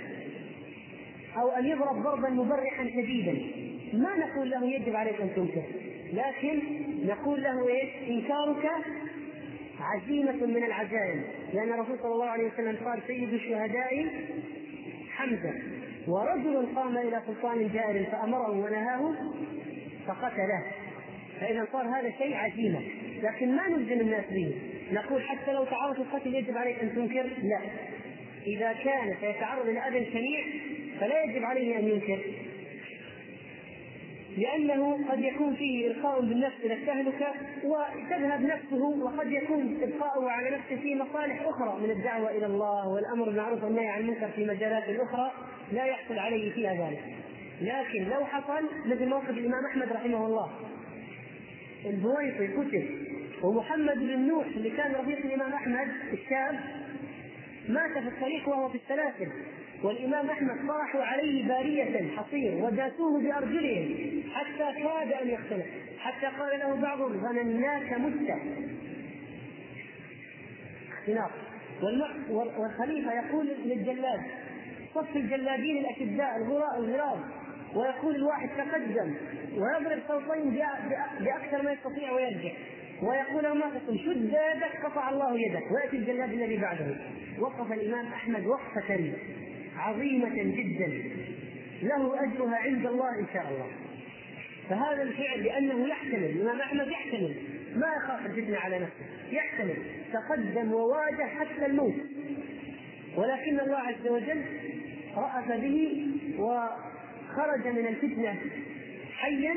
[1.41, 3.37] أو أن يضرب ضربا مبرحا شديدا
[3.93, 5.63] ما نقول له يجب عليك أن تنكر
[6.13, 6.59] لكن
[7.05, 8.71] نقول له إيش؟ إنكارك
[9.79, 11.23] عزيمة من العزائم.
[11.53, 14.07] لأن الرسول صلى الله عليه وسلم قال سيد الشهداء
[15.09, 15.53] حمزة.
[16.07, 19.15] ورجل قام إلى سلطان جائر فأمره ونهاه
[20.07, 20.63] فقتله.
[21.39, 22.79] فإذا صار هذا شيء عزيمة.
[23.23, 24.55] لكن ما نلزم الناس به.
[24.91, 27.59] نقول حتى لو تعرض القتل يجب عليك أن تنكر؟ لا.
[28.47, 30.43] إذا كان سيتعرض إلى أذى شنيع
[30.99, 32.19] فلا يجب عليه أن ينكر
[34.37, 37.33] لأنه قد يكون فيه إلقاء بالنفس إلى التهلكة
[37.63, 43.25] وتذهب نفسه وقد يكون إبقاؤه على نفسه في مصالح أخرى من الدعوة إلى الله والأمر
[43.25, 45.31] بالمعروف والنهي عن المنكر في مجالات أخرى
[45.71, 47.03] لا يحصل عليه فيها ذلك.
[47.61, 50.49] لكن لو حصل مثل موقف الإمام أحمد رحمه الله
[51.85, 53.07] البويطي قتل
[53.43, 56.59] ومحمد بن نوح اللي كان رفيق الإمام أحمد الشاب
[57.69, 59.31] مات في الطريق وهو في السلاسل.
[59.83, 65.65] والإمام أحمد طرحوا عليه بارية حصير وداسوه بأرجلهم حتى كاد أن يختلف
[65.99, 68.29] حتى قال له بعضهم ظنناك مت.
[70.91, 71.31] اختلاف.
[72.29, 74.21] والخليفة يقول للجلاد
[74.95, 76.37] صف الجلادين الأشداء
[76.79, 77.19] الغراب
[77.75, 79.15] ويقول الواحد تقدم
[79.53, 80.59] ويضرب صوتين
[81.19, 82.51] بأكثر ما يستطيع ويرجع.
[83.01, 85.63] ويقول تقول شد يدك قطع الله يدك.
[85.71, 86.95] ويأتي الجلاد الذي بعده.
[87.39, 89.13] وقف الإمام أحمد وقفة
[89.77, 90.87] عظيمة جدا.
[91.81, 93.67] له أجرها عند الله إن شاء الله.
[94.69, 97.35] فهذا الفعل لأنه يحتمل الامام أحمد يحتمل.
[97.75, 99.05] ما يخاف الفتنه على نفسه.
[99.31, 99.75] يحتمل.
[100.13, 101.95] تقدم وواجه حتى الموت.
[103.15, 104.41] ولكن الله عز وجل
[105.15, 108.35] رأف به وخرج من الفتنة
[109.17, 109.55] حيا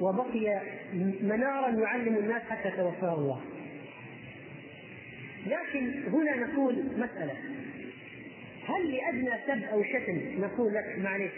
[0.00, 0.60] وبقي
[1.22, 3.40] منارا يعلم الناس حتى توفاه الله.
[5.46, 7.34] لكن هنا نقول مسألة.
[8.70, 11.32] هل لأدنى سب أو شتم؟ نقول لك معلش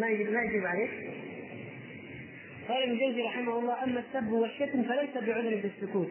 [0.00, 0.90] ما يجب عليك؟
[2.68, 6.08] قال ابن جوزي رحمه الله أما السب والشتم فليس بعذر في السكوت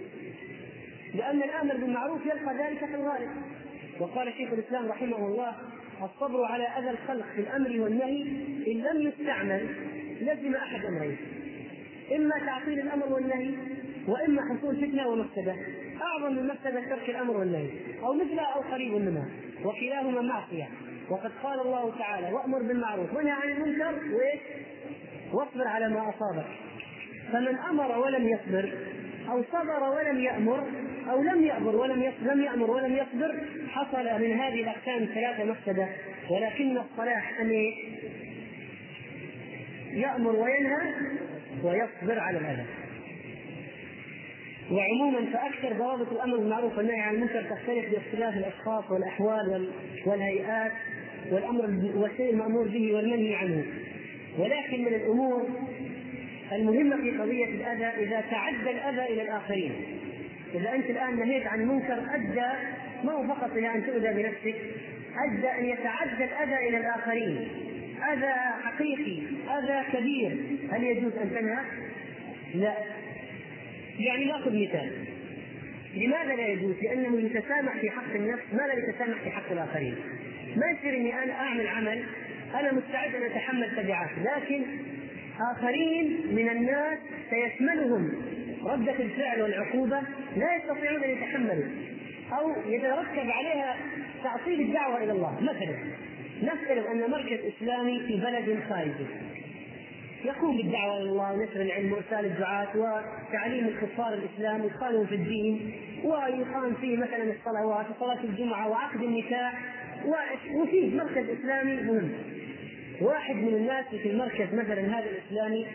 [1.15, 3.29] لأن الآمر بالمعروف يلقى ذلك في الغالب.
[3.99, 5.55] وقال شيخ الإسلام رحمه الله
[6.03, 8.21] الصبر على أذى الخلق في الأمر والنهي
[8.67, 9.67] إن لم يستعمل
[10.21, 11.17] لزم أحد أمرين.
[12.15, 13.51] إما تعطيل الأمر والنهي
[14.07, 15.55] وإما حصول فتنة ومفسدة.
[16.01, 17.69] أعظم من مفسدة ترك الأمر والنهي
[18.03, 19.29] أو مثلها أو قريب منها.
[19.65, 20.67] وكلاهما معصية.
[21.09, 24.39] وقد قال الله تعالى وأمر بالمعروف وانهى عن المنكر وإيش؟
[25.33, 26.45] واصبر على ما أصابك.
[27.31, 28.73] فمن أمر ولم يصبر
[29.29, 30.67] أو صبر ولم يأمر
[31.09, 35.87] أو لم يأمر ولم يصبر لم يأمر ولم يصبر حصل من هذه الأقسام ثلاثة مفسدة.
[36.29, 37.51] ولكن الصلاح أن
[39.93, 40.93] يأمر وينهى
[41.63, 42.65] ويصبر على الأذى.
[44.71, 49.69] وعموما فأكثر ضوابط الأمر بالمعروف والنهي عن المنكر تختلف باختلاف الأشخاص والأحوال
[50.05, 50.71] والهيئات
[51.31, 53.65] والأمر والشيء المأمور به والمنهي عنه.
[54.39, 55.49] ولكن من الأمور
[56.51, 59.71] المهمة في قضية الأذى إذا تعدى الأذى إلى الآخرين.
[60.55, 62.51] إذا أنت الآن نهيت عن منكر أدى
[63.03, 64.55] ما هو فقط إلى أن تؤذى بنفسك
[65.27, 67.47] أدى أن يتعدى الأذى إلى الآخرين.
[68.13, 69.21] أذى حقيقي
[69.59, 70.37] أذى كبير.
[70.71, 71.59] هل يجوز أن تنهى؟
[72.55, 73.00] لا.
[73.99, 74.91] يعني نأخذ مثال.
[75.95, 78.43] لماذا لا يجوز؟ لأنه يتسامح في حق النفس.
[78.53, 79.95] ما لا يتسامح في حق الآخرين؟
[80.55, 82.03] ما يصير إني أنا أعمل عمل
[82.55, 84.61] أنا مستعد أن أتحمل تبعاته لكن
[85.51, 86.99] آخرين من الناس
[87.29, 88.11] سيشملهم.
[88.65, 90.01] ردة الفعل والعقوبة
[90.37, 91.65] لا يستطيعون أن يتحملوا
[92.31, 93.75] أو يترتب عليها
[94.23, 95.41] تعطيل الدعوة إلى الله.
[95.41, 95.75] مثلا
[96.43, 99.05] نفترض أن مركز إسلامي في بلد خارجي
[100.25, 105.73] يقوم بالدعوة إلى الله ونشر العلم وإرسال الدعاة وتعليم الكفار الإسلام وإدخالهم في الدين.
[106.03, 109.53] ويقام فيه مثلا الصلوات وصلاة الجمعة وعقد النكاح
[110.55, 112.11] وفيه مركز إسلامي مهم.
[113.01, 115.67] واحد من الناس في المركز مثلا هذا الإسلامي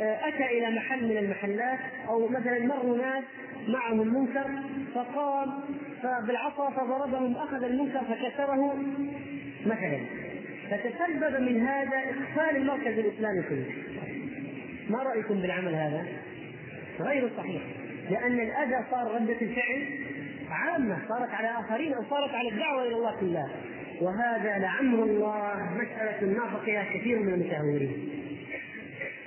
[0.00, 3.24] آه، أتى إلى محل من المحلات أو مثلا مروا ناس
[3.68, 4.50] معهم منكر
[4.94, 5.52] فقام
[6.02, 8.76] فبالعصا فضربهم أخذ المنكر فكسره
[9.66, 10.00] مثلا.
[10.70, 13.66] فتسبب من هذا إقفال المركز الإسلامي كله.
[14.90, 16.06] ما رأيكم بالعمل هذا؟
[17.00, 17.62] غير صحيح.
[18.10, 19.86] لأن الأذى صار ردة الفعل
[20.50, 23.50] عامة صارت على آخرين أو صارت على الدعوة إلى الله كلها
[24.00, 28.08] وهذا لعمر الله مسألة نافق فيها كثير من المتهورين.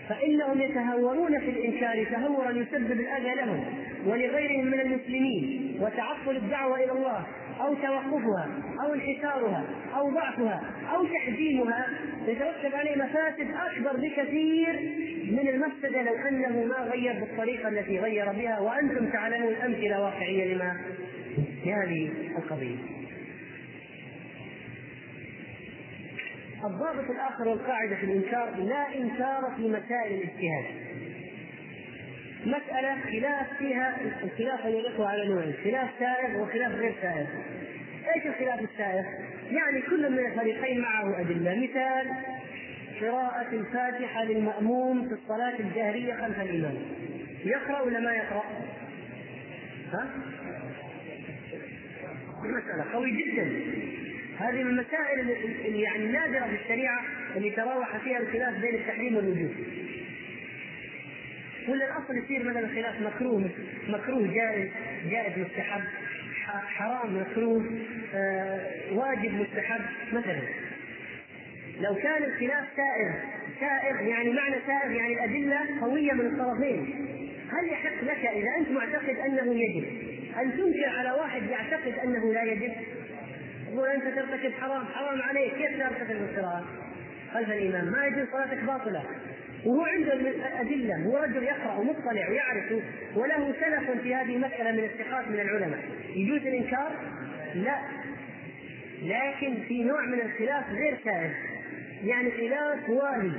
[0.10, 3.66] فإنهم يتهورون في الإنكار تهورا يسبب الأذى لهم
[4.06, 7.26] ولغيرهم من المسلمين وتعطل الدعوة إلى الله.
[7.62, 8.50] أو توقفها
[8.84, 9.64] أو انحسارها
[9.96, 10.62] أو ضعفها
[10.96, 11.88] أو تحجيمها
[12.28, 14.80] يترتب عليه مفاسد أكبر بكثير
[15.32, 20.82] من المفسدة لو أنه ما غير بالطريقة التي غير بها وأنتم تعلمون أمثلة واقعية لما
[21.66, 22.76] لهذه القضية.
[26.66, 30.66] الضابط الآخر والقاعدة في الإنكار لا إنكار في مسائل الاجتهاد.
[32.46, 37.26] مسألة خلاف فيها الخلاف أيها على نوعين، خلاف سائغ وخلاف غير سائغ.
[38.16, 39.04] إيش الخلاف السائغ؟
[39.52, 42.12] يعني كل من الفريقين معه أدلة، مثال
[43.02, 46.78] قراءة الفاتحة للمأموم في الصلاة الجهرية خلف الإمام.
[47.46, 48.44] يقرأ ولا ما يقرأ؟
[49.94, 50.08] ها؟
[52.44, 53.52] مسألة قوي جدا
[54.40, 55.20] هذه من المسائل
[55.66, 57.02] اللي يعني نادرة في الشريعة
[57.36, 59.52] اللي تراوح فيها الخلاف بين التحريم والوجوب
[61.70, 63.50] ولا الأصل يصير مثلا خلاف مكروه
[63.88, 64.70] مكروه جائز
[65.10, 65.82] جائز مستحب
[66.46, 67.64] حرام مكروه
[68.16, 69.82] آه واجب مستحب
[70.14, 70.42] مثلا.
[71.80, 73.14] لو كان الخلاف سائر
[73.60, 77.08] سائر يعني معنى سائر يعني الأدلة قوية من الطرفين.
[77.52, 79.86] هل يحق لك إذا أنت معتقد أنه يجب
[80.42, 82.72] أن تنكر على واحد يعتقد أنه لا يجب؟
[83.74, 86.66] يقول أنت ترتكب حرام حرام عليك كيف ترتكب القراءة؟
[87.34, 89.04] خلف الامام ما يجوز صلاتك باطلة.
[89.66, 92.72] وهو عنده الأدلة هو رجل يقرأ ومطلع ويعرف
[93.16, 95.80] وله سلف في هذه المسألة من الثقات من العلماء.
[96.16, 96.92] يجوز الإنكار؟
[97.56, 97.78] لا.
[99.02, 101.32] لكن في نوع من الخلاف غير سائل
[102.04, 103.32] يعني خلاف واهي.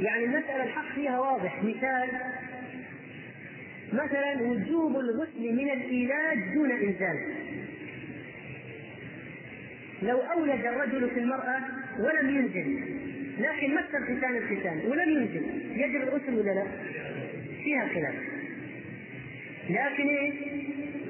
[0.00, 1.64] يعني المسألة الحق فيها واضح.
[1.64, 2.08] مثال
[3.92, 7.18] مثلا وجوب الغسل من الإيلاج دون إنزال.
[10.02, 11.60] لو أولد الرجل في المرأة
[11.98, 13.00] ولم ينزل
[13.40, 15.42] لكن مس الختان الختان ولم ينزل
[15.80, 16.66] يجب الغسل ولا لا؟
[17.64, 18.14] فيها خلاف.
[19.70, 20.32] لكن إيه؟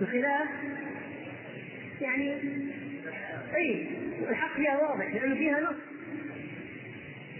[0.01, 0.49] الخلاف
[2.01, 2.35] يعني
[3.57, 3.87] أي
[4.29, 5.77] الحق فيها واضح لأنه فيها نص.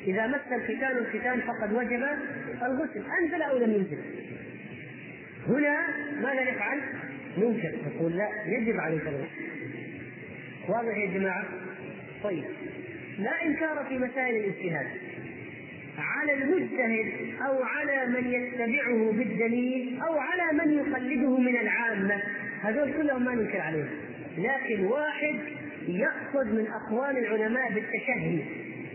[0.07, 2.07] إذا مس الختان الختان فقد وجب
[2.63, 3.05] الغسل.
[3.23, 3.99] أنزل أو لم ينزل؟
[5.49, 5.87] هنا
[6.23, 6.81] ماذا نفعل؟
[7.39, 7.73] ننكر.
[7.87, 9.51] نقول لا يجب عليك الغسل.
[10.69, 11.45] واضح يا جماعة؟
[12.23, 12.45] طيب.
[13.21, 14.87] لا إنكار في مسائل الاجتهاد.
[15.99, 22.23] على المجتهد أو على من يتبعه بالدليل أو على من يقلده من العامة
[22.63, 23.89] هذول كلهم ما ننكر عليهم.
[24.39, 25.35] لكن واحد
[25.89, 28.39] يأخذ من أقوال العلماء بالتشهي.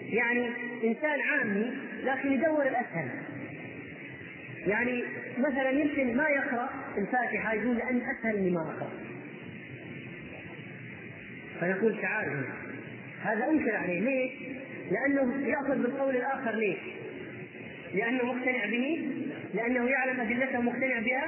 [0.10, 0.50] يعني
[0.84, 3.10] إنسان عامي لكن يدور الأسهل.
[4.68, 5.04] يعني
[5.38, 8.90] مثلا يمكن ما يقرأ الفاتحة يقول لأن أسهل اني ما أقرأ.
[11.62, 12.44] فنقول تعال
[13.26, 14.00] هذا أنكر عليه.
[14.00, 14.32] ليش؟
[14.92, 16.56] لأنه يأخذ بالقول الآخر.
[16.56, 16.78] ليش؟
[17.94, 19.12] لأنه مقتنع به.
[19.54, 21.28] لأنه يعلم أدلته مقتنع بها.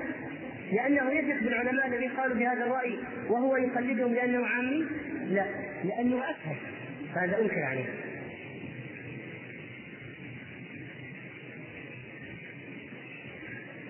[0.71, 4.86] لأنه يثق بالعلماء الذين قالوا بهذا الرأي وهو يقلدهم لأنه عامي؟
[5.29, 5.45] لا.
[5.83, 6.55] لأنه أسهل
[7.15, 7.86] هذا أنكر عليه.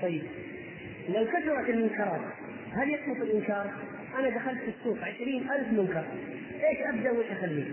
[0.01, 0.23] طيب.
[1.09, 2.21] لو كثرت المنكرات
[2.73, 3.71] هل يسقط الإنكار؟
[4.19, 6.05] أنا دخلت في السوق عشرين ألف منكر.
[6.63, 7.65] إيش أبدأ وإيش أخليه؟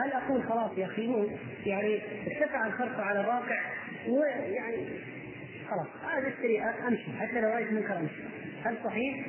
[0.00, 1.28] هل أقول خلاص يا أخي
[1.66, 3.60] يعني ارتفع الخرق على الواقع
[4.08, 4.86] ويعني
[5.70, 8.22] خلاص هذا اشتري أمشي حتى لو رأيت منكر أمشي
[8.64, 9.26] هل صحيح؟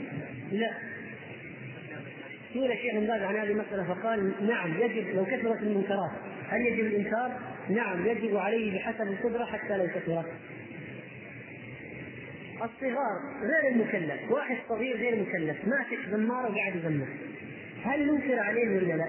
[0.52, 0.72] لا
[2.54, 6.12] سئل الشيخ بن عن هذه المسألة فقال نعم يجب لو كثرت المنكرات
[6.50, 7.32] هل يجب الإنكار؟
[7.70, 10.26] نعم يجب عليه بحسب القدرة حتى لو كثرت
[12.56, 17.08] الصغار غير المكلف واحد صغير غير مكلف ماسك زمارة وقاعد يزمر
[17.84, 19.08] هل ننكر عليه ولا لا؟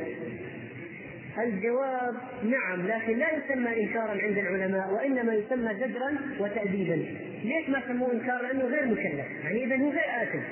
[1.39, 2.15] الجواب
[2.45, 7.05] نعم لكن لا يسمى إنكارا عند العلماء وإنما يسمى زجرا وتاديبا.
[7.45, 9.27] ليش ما سموه إنكار؟ لأنه غير مكلف.
[9.45, 10.43] يعني اذا هو غير آثم.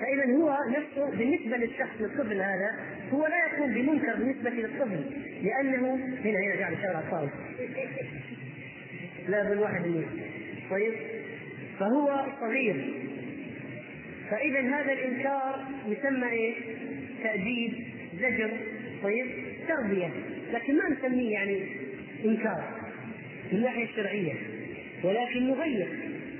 [0.00, 2.70] فاذا هو نفسه بالنسبة للشخص للطفل هذا
[3.12, 5.04] هو لا يكون بمنكر بالنسبة للطفل
[5.42, 5.94] لأنه
[6.24, 7.32] هنا هنا قاعد على الطاوله
[9.28, 10.06] لا بالواحد مني
[10.70, 10.94] طيب؟
[11.80, 12.94] فهو صغير.
[14.30, 16.54] فاذا هذا الإنكار يسمى إيه؟
[17.22, 17.72] تأديب
[18.20, 18.50] زجر.
[19.02, 19.26] طيب؟
[19.68, 20.08] تربيه
[20.52, 21.62] لكن ما نسميه يعني
[22.24, 22.64] إنكار.
[23.52, 24.34] من الناحيه الشرعية.
[25.04, 25.88] ولكن نغير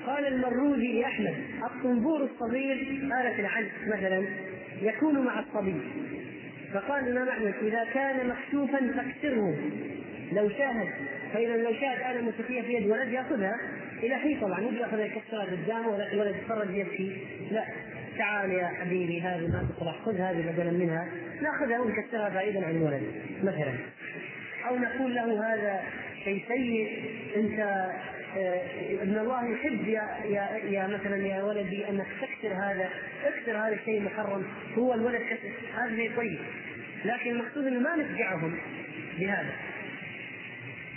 [0.07, 4.25] قال المروزي لأحمد الطنبور الصغير آلة العزف مثلا
[4.83, 5.81] يكون مع الصبي
[6.75, 9.57] فقال الإمام أحمد إذا كان مكشوفا فاكسره.
[10.33, 10.89] لو شاهد.
[11.35, 13.57] فاذا لو شاهد آلة موسيقية في يد ولد يأخذها.
[14.03, 17.17] إلى حين طبعا مو ياخذها يكسرها قدامه ولا الولد يتفرج يبكي.
[17.51, 17.65] لا.
[18.19, 21.09] تعال يا حبيبي هذه ما تصلح خذ هذه بدلا منها.
[21.43, 23.03] نأخذها ونكسرها بعيدا عن الولد
[23.43, 23.75] مثلا.
[24.69, 25.83] أو نقول له هذا
[26.25, 27.03] شيء سيء
[27.37, 27.61] أنت
[28.37, 28.63] آه،
[29.03, 32.89] ابن الله يحب يا يا يا مثلا يا ولدي انك تكسر هذا
[33.25, 34.45] اكسر هذا الشيء المحرم.
[34.79, 36.39] هو الولد كسر هذا شيء طيب.
[37.05, 38.59] لكن المقصود إنه ما نفجعهم
[39.19, 39.53] بهذا.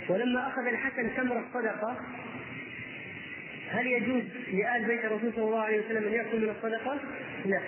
[0.08, 1.96] ولما أخذ الحسن تمر الصدقة
[3.74, 7.00] هل يجوز لآل بيت الرسول صلى الله عليه وسلم أن يأكل من الصدقة؟
[7.44, 7.60] لا.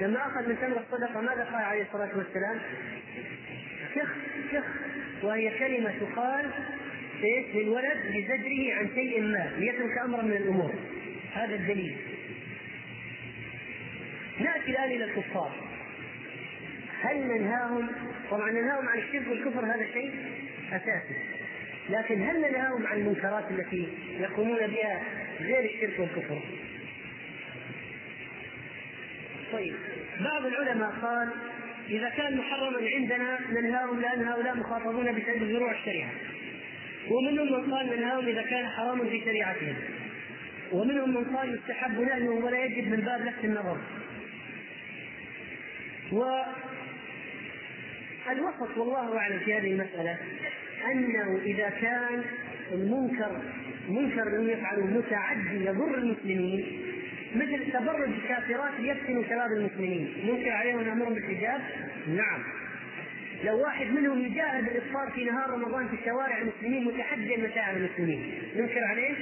[0.00, 2.60] لما أخذ من تمر الصدقة ماذا قال عليه الصلاة والسلام؟
[3.94, 4.08] شخ
[4.52, 4.64] شخ.
[5.22, 6.50] وهي كلمة تقال
[7.24, 10.74] إيش؟ للولد لزجره عن شيء ما ليترك امرا من الأمور.
[11.34, 11.96] هذا الدليل.
[14.40, 15.52] نأتي الآن إلى الكفار.
[17.02, 17.88] هل ننهاهم؟
[18.30, 20.14] طبعا ننهاهم عن الشرك والكفر هذا شيء
[20.72, 21.31] أساسي.
[21.90, 23.88] لكن هل ننهاهم عن المنكرات التي
[24.20, 25.02] يقومون بها
[25.40, 26.40] غير الشرك والكفر؟
[29.52, 29.74] طيب
[30.20, 31.28] بعض العلماء قال
[31.90, 36.10] إذا كان محرما عندنا ننهاهم لأن هؤلاء مخاطبون بسبب ذروع الشريعة.
[37.10, 39.74] ومنهم من قال ننهاهم إذا كان حراما في شريعتهم.
[40.72, 43.78] ومنهم من قال يستحب نهيه ولا يجب من باب لفت النظر.
[48.26, 50.18] والوسط والله أعلم في هذه المسألة
[50.90, 52.24] أنه إذا كان
[52.72, 53.40] المنكر
[53.88, 56.82] منكر لم يفعله متعدي يضر المسلمين
[57.34, 60.14] مثل تبرج الكافرات يفتن شباب المسلمين.
[60.24, 61.60] منكر عليهم أن امرهم بالحجاب؟
[62.08, 62.42] نعم.
[63.44, 68.32] لو واحد منهم يجاهد الإفطار في نهار رمضان في شوارع المسلمين متحديا مشاعر المسلمين.
[68.56, 69.14] ننكر عليه؟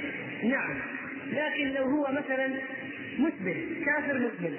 [0.43, 0.77] نعم.
[1.31, 2.47] لكن لو هو مثلا
[3.17, 4.55] مسلم كافر مسلم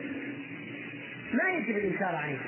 [1.33, 2.39] ما يجب الإنكار عليه.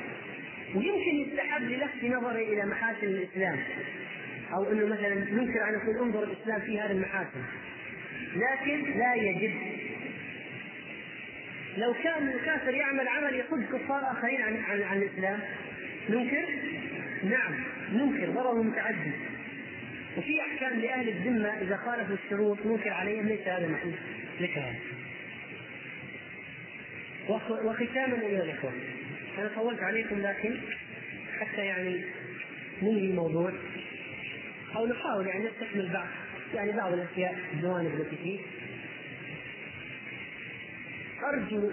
[0.75, 3.59] ويمكن يستحب للفت نظري إلى محاسن الإسلام.
[4.55, 7.43] أو إنه مثلا ننكر أن نقول انظر الإسلام في هذه المحاسن
[8.35, 9.55] لكن لا يجب.
[11.77, 15.41] لو كان الكافر يعمل عمل يصد كفار آخرين عن عن, عن الإسلام
[16.09, 16.47] ننكر؟
[17.25, 17.55] نعم
[17.93, 19.11] ننكر ضرر متعدي
[20.17, 23.93] وفي أحكام لأهل الذمة إذا خالفوا الشروط ننكر عليهم ليس هذا محل
[24.41, 24.75] ذكرها.
[27.65, 28.73] وختاما أيها الإخوة
[29.39, 30.57] أنا طولت عليكم لكن
[31.41, 32.01] حتى يعني
[32.83, 33.53] ننهي الموضوع
[34.77, 36.07] أو نحاول يعني نستكمل بعض
[36.55, 38.39] يعني بعض الأشياء الجوانب التي فيه.
[41.25, 41.71] أرجو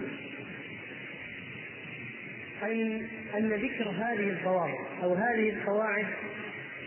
[2.64, 6.06] ان أن ذكر هذه الضوابط أو هذه القواعد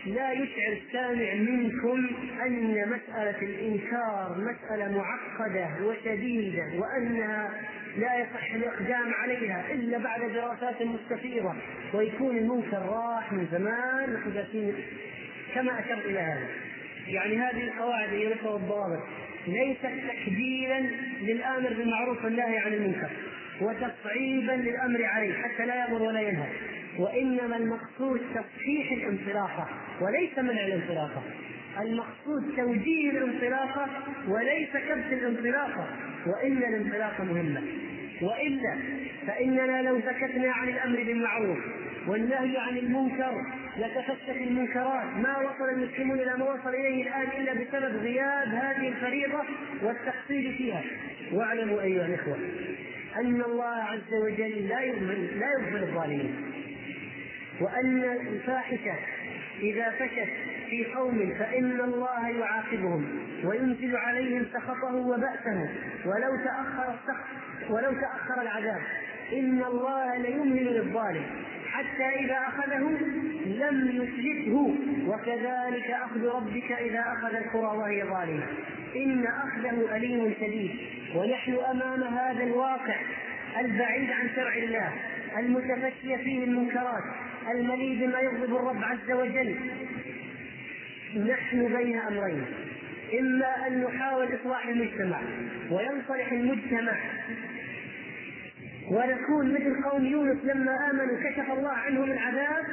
[0.05, 2.09] لا يشعر السامع منكم
[2.45, 7.51] أن مسألة الإنكار مسألة معقدة وشديدة وأنها
[7.97, 11.53] لا يصح الإقدام عليها إلا بعد دراسات مستفيضة
[11.93, 14.75] ويكون المنكر راح من زمان نحن جالسين
[15.55, 16.47] كما أشرت إلى هذا.
[17.07, 19.03] يعني هذه القواعد هي نشر الضوابط
[19.47, 20.79] ليست تكبيرا
[21.21, 23.09] للآمر بالمعروف والنهي عن المنكر
[23.61, 26.47] وتصعيبا للأمر عليه حتى لا يامر ولا ينهى.
[26.99, 29.67] وإنما المقصود تصحيح الانطلاقة
[30.01, 31.23] وليس منع الانطلاقة.
[31.79, 33.87] المقصود توجيه الانطلاقة
[34.27, 35.87] وليس كبت الانطلاقة.
[36.27, 37.61] وإن الانطلاقة مهمة.
[38.21, 38.77] وإلا
[39.27, 41.57] فإننا لو سكتنا عن الأمر بالمعروف
[42.07, 43.33] والنهي عن المنكر
[43.77, 45.05] لتفتت المنكرات.
[45.17, 49.43] ما وصل المسلمون إلى ما وصل إليه الآن إلا بسبب غياب هذه الفريضة
[49.83, 50.83] والتقصير فيها.
[51.31, 52.37] واعلموا أيها الإخوة
[53.15, 56.35] أن الله عز وجل لا يغفل لا يغفل الظالمين.
[57.61, 58.95] وأن الفاحشة
[59.59, 60.29] إذا فشت
[60.69, 65.69] في قوم فإن الله يعاقبهم وينزل عليهم سخطه وبأسه.
[66.05, 68.81] ولو تأخر السخط ولو تأخر العذاب.
[69.33, 71.23] إن الله ليمهل للظالم.
[71.67, 72.97] حتى إذا أخذه
[73.45, 74.75] لم يفلته
[75.07, 78.47] وكذلك أخذ ربك إذا أخذ القرى وهي ظالمة.
[78.95, 80.71] إن أخذه أليم شديد.
[81.15, 82.95] ونحن أمام هذا الواقع
[83.59, 84.93] البعيد عن شرع الله.
[85.39, 87.03] المتفشي فيه المنكرات.
[87.51, 89.55] المليء بما يغضب الرب عز وجل.
[91.27, 92.45] نحن بين أمرين.
[93.19, 95.19] إما أن نحاول إصلاح المجتمع.
[95.71, 96.93] وينصلح المجتمع.
[98.91, 102.65] ونكون مثل قوم يونس لما آمنوا كشف الله عنهم العذاب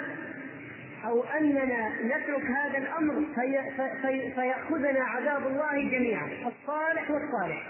[1.04, 3.60] أو أننا نترك هذا الأمر في
[4.02, 7.62] في فيأخذنا عذاب الله جميعا الصالح والصالح.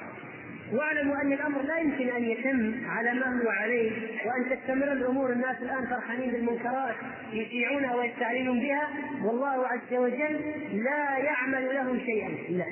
[0.73, 3.93] واعلموا أن الأمر لا يمكن أن يتم على ما هو عليه
[4.27, 6.95] وأن تستمر الأمور الناس الآن فرحانين بالمنكرات
[7.33, 8.89] يشيعونها ويستعلنون بها
[9.25, 10.41] والله عز وجل
[10.73, 12.29] لا يعمل لهم شيئا.
[12.49, 12.65] لا.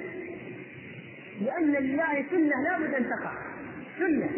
[1.40, 3.32] لأن لله سنة لا بد أن تقع.
[3.98, 4.30] سنة.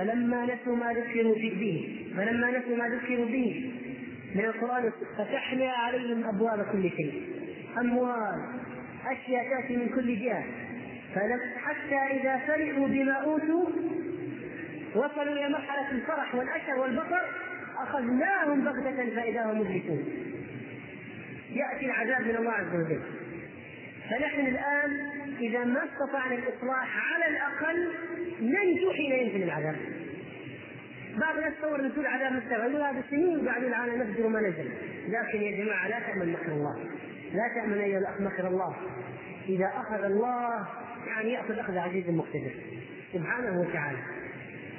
[0.00, 3.72] فلما نسوا ما ذكروا به فلما نسوا ما ذكروا به
[4.34, 7.22] من القرآن فتحنا عليهم أبواب كل شيء.
[7.78, 8.40] أموال
[9.06, 10.44] أشياء تأتي من كل جهة.
[11.56, 13.68] حتى إذا فرحوا بما أوتوا
[14.94, 17.22] وصلوا إلى مرحلة الفرح والأشر والبطر
[17.78, 20.04] أخذناهم بغتة فإذا هم مبلسون
[21.50, 23.00] يأتي العذاب من الله عز وجل.
[24.10, 27.92] فنحن الآن إذا ما استطعنا الإصلاح على الأقل
[28.40, 29.76] ننجو حين ينزل العذاب.
[31.20, 34.70] بعض الناس تصور نزول عذاب مستوى يقول هذا سنين وبعدين العالم نفجر ما نزل.
[35.08, 36.76] لكن يا جماعة لا تأمن مكر الله.
[37.34, 38.76] لا تأمن أيها الأخ مكر الله.
[39.48, 40.68] إذا أخذ الله
[41.06, 42.50] يعني يأخذ أخذ عزيز مقتدر.
[43.12, 43.98] سبحانه وتعالى.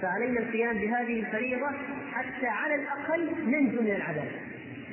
[0.01, 1.67] فعلينا القيام بهذه الفريضة
[2.11, 4.27] حتى على الأقل ننجو من العذاب.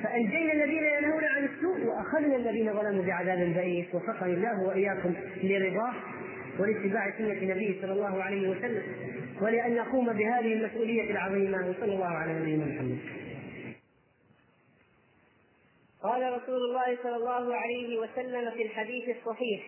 [0.03, 3.95] فأنجينا الذين ينهون عن السوء وأخذنا الذين ظلموا بعذاب بئيس.
[3.95, 5.13] وفقني الله وإياكم
[5.43, 5.93] لرضاه.
[6.59, 8.83] ولاتباع سنة نبيه صلى الله عليه وسلم
[9.41, 12.99] ولأن نقوم بهذه المسؤولية العظيمة وصلى الله على نبينا محمد.
[16.03, 19.63] قال رسول الله صلى الله عليه وسلم في الحديث الصحيح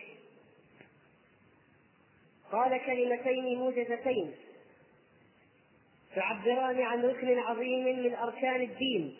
[2.52, 4.32] قال كلمتين موجزتين
[6.14, 9.16] تعبران عن ركن عظيم من أركان الدين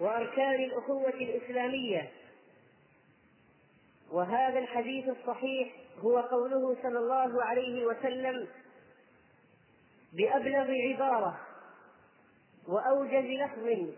[0.00, 2.08] وأركان الأخوة الإسلامية
[4.12, 8.48] وهذا الحديث الصحيح هو قوله صلى الله عليه وسلم
[10.12, 11.40] بأبلغ عبارة
[12.68, 13.88] وأوجز لفظ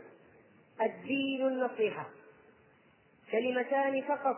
[0.80, 2.06] الدين النصيحة.
[3.32, 4.36] كلمتان فقط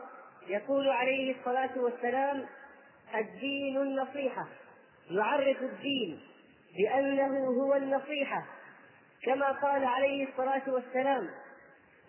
[0.48, 2.46] يقول عليه الصلاة والسلام
[3.14, 4.46] الدين النصيحة.
[5.10, 6.20] يعرف الدين
[6.76, 8.46] بأنه هو النصيحة.
[9.22, 11.30] كما قال عليه الصلاة والسلام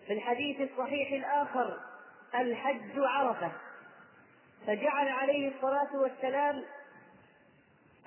[0.06, 1.80] في الحديث الصحيح الآخر
[2.40, 3.52] الحج عرفة.
[4.66, 6.64] فجعل عليه الصلاة والسلام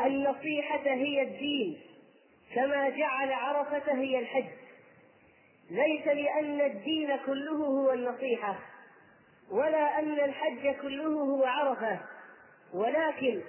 [0.01, 1.81] النصيحة هي الدين
[2.55, 4.49] كما جعل عرفة هي الحج.
[5.69, 8.55] ليس لأن الدين كله هو النصيحة
[9.51, 11.99] ولا أن الحج كله هو عرفة.
[12.73, 13.41] ولكن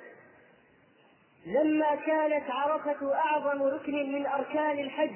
[1.47, 5.15] لما كانت عرفة أعظم ركن من أركان الحج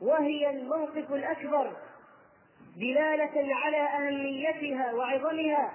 [0.00, 1.76] وهي الموقف الأكبر
[2.80, 5.72] دلالة على أهميتها وعظمها.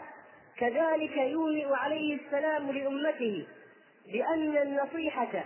[0.57, 3.47] كذلك يومئ عليه السلام لأمته
[4.13, 5.43] بأن النصيحة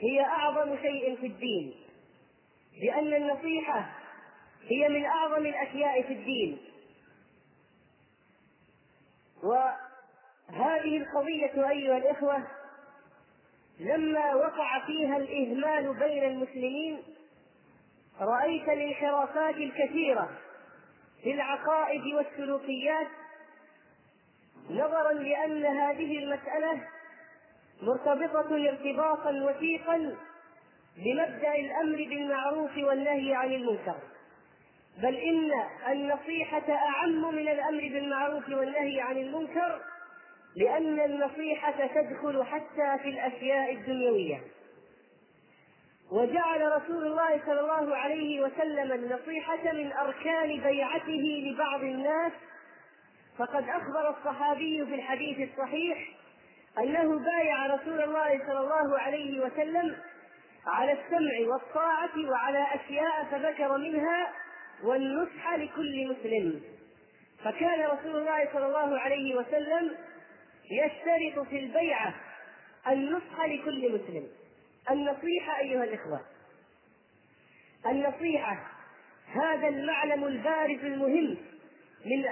[0.00, 1.74] هي أعظم شيء في الدين.
[2.82, 3.90] لأن النصيحة
[4.68, 6.58] هي من أعظم الأشياء في الدين.
[9.42, 12.46] وهذه القضية أيها الإخوة
[13.80, 17.02] لما وقع فيها الإهمال بين المسلمين
[18.20, 20.30] رأيت الانحرافات الكثيرة.
[21.22, 23.06] في العقائد والسلوكيات
[24.70, 26.80] نظرا لأن هذه المسألة
[27.82, 30.16] مرتبطة ارتباطا وثيقا
[30.96, 33.96] بمبدأ الأمر بالمعروف والنهي عن المنكر.
[34.98, 35.50] بل إن
[35.88, 39.80] النصيحة أعم من الأمر بالمعروف والنهي عن المنكر
[40.56, 44.40] لأن النصيحة تدخل حتى في الأشياء الدنيوية.
[46.12, 52.32] وجعل رسول الله صلى الله عليه وسلم النصيحة من أركان بيعته لبعض الناس.
[53.38, 56.08] فقد أخبر الصحابي في الحديث الصحيح
[56.78, 59.96] أنه بايع رسول الله صلى الله عليه وسلم
[60.66, 64.32] على السمع والطاعة وعلى أشياء فذكر منها
[64.84, 66.62] والنصح لكل مسلم.
[67.44, 69.96] فكان رسول الله صلى الله عليه وسلم
[70.70, 72.14] يشترط في البيعة
[72.88, 74.26] النصح لكل مسلم.
[74.90, 76.20] النصيحة أيها الإخوة.
[77.86, 78.58] النصيحة
[79.34, 81.36] هذا المعلم البارز المهم
[82.04, 82.22] من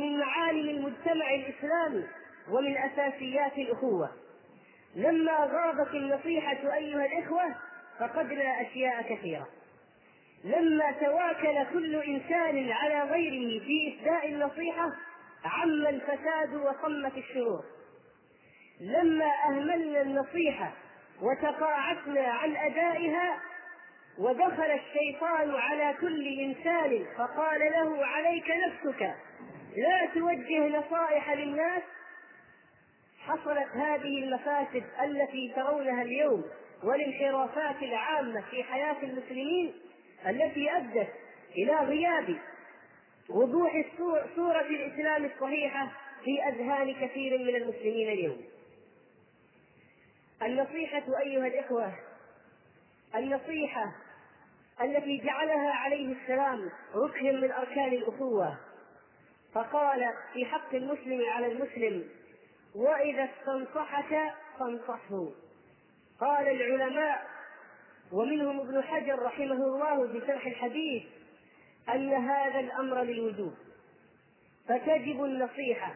[0.00, 2.04] من معالم المجتمع الإسلامي
[2.48, 4.10] ومن أساسيات الأخوة.
[4.96, 7.54] لما غابت النصيحة أيها الإخوة
[7.98, 9.48] فقدنا أشياء كثيرة.
[10.44, 14.92] لما تواكل كل إنسان على غيره في إسداء النصيحة
[15.44, 17.64] عم الفساد وصمت الشرور.
[18.80, 20.72] لما أهملنا النصيحة
[21.22, 23.40] وتقاعسنا عن أدائها
[24.18, 29.14] ودخل الشيطان على كل إنسان فقال له عليك نفسك
[29.76, 31.82] لا توجه نصائح للناس؟
[33.20, 36.44] حصلت هذه المفاسد التي ترونها اليوم
[36.84, 39.74] والانحرافات العامة في حياة المسلمين
[40.28, 41.08] التي أدت
[41.56, 42.36] إلى غياب
[43.30, 43.84] وضوح
[44.36, 45.88] صورة الإسلام الصحيحة
[46.24, 48.49] في أذهان كثير من المسلمين اليوم.
[50.42, 51.92] النصيحة أيها الإخوة
[53.14, 53.92] النصيحة
[54.82, 58.58] التي جعلها عليه السلام ركن من أركان الأخوة.
[59.54, 62.08] فقال في حق المسلم على المسلم
[62.74, 65.28] وإذا استنصحك فانصحه.
[66.20, 67.26] قال العلماء
[68.12, 71.02] ومنهم ابن حجر رحمه الله في شرح الحديث
[71.88, 73.54] أن هذا الأمر للوجوب.
[74.68, 75.94] فتجب النصيحة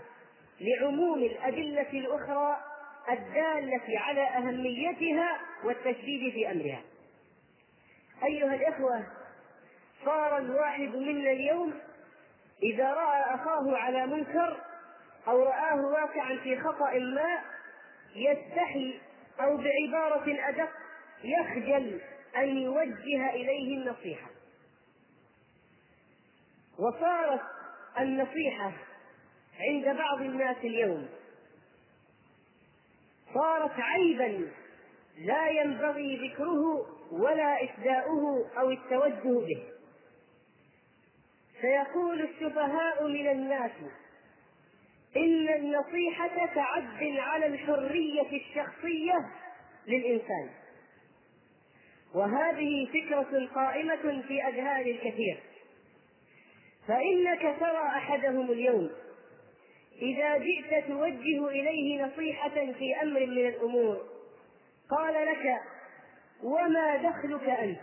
[0.60, 2.73] لعموم الأدلة الأخرى
[3.10, 6.82] الدالة على أهميتها والتشديد في أمرها.
[8.24, 9.06] أيها الإخوة
[10.04, 11.74] صار الواحد منا اليوم
[12.62, 14.60] إذا رأى أخاه على منكر
[15.28, 17.40] أو رآه واقعا في خطأ ما
[18.14, 19.00] يستحي
[19.40, 20.70] أو بعبارة أدق
[21.24, 22.00] يخجل
[22.36, 24.26] أن يوجه إليه النصيحة.
[26.78, 27.40] وصارت
[27.98, 28.72] النصيحة
[29.60, 31.08] عند بعض الناس اليوم
[33.34, 34.48] صارت عيبا.
[35.18, 39.62] لا ينبغي ذكره ولا إسداؤه أو التوجه به.
[41.60, 43.72] سيقول السفهاء من الناس
[45.16, 49.30] إن النصيحة تعد على الحرية الشخصية
[49.86, 50.50] للإنسان.
[52.14, 55.42] وهذه فكرة قائمة في أذهان الكثير.
[56.88, 58.90] فإنك ترى أحدهم اليوم
[60.02, 64.00] إذا جئت توجه إليه نصيحة في أمر من الأمور
[64.90, 65.60] قال لك
[66.42, 67.80] وما دخلك أنت؟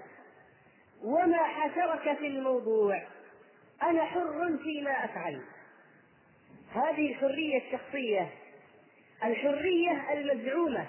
[1.03, 3.01] وما حشرك في الموضوع؟
[3.83, 5.41] أنا حر فيما أفعل.
[6.75, 8.29] هذه الحرية الشخصية
[9.23, 10.87] الحرية المزعومة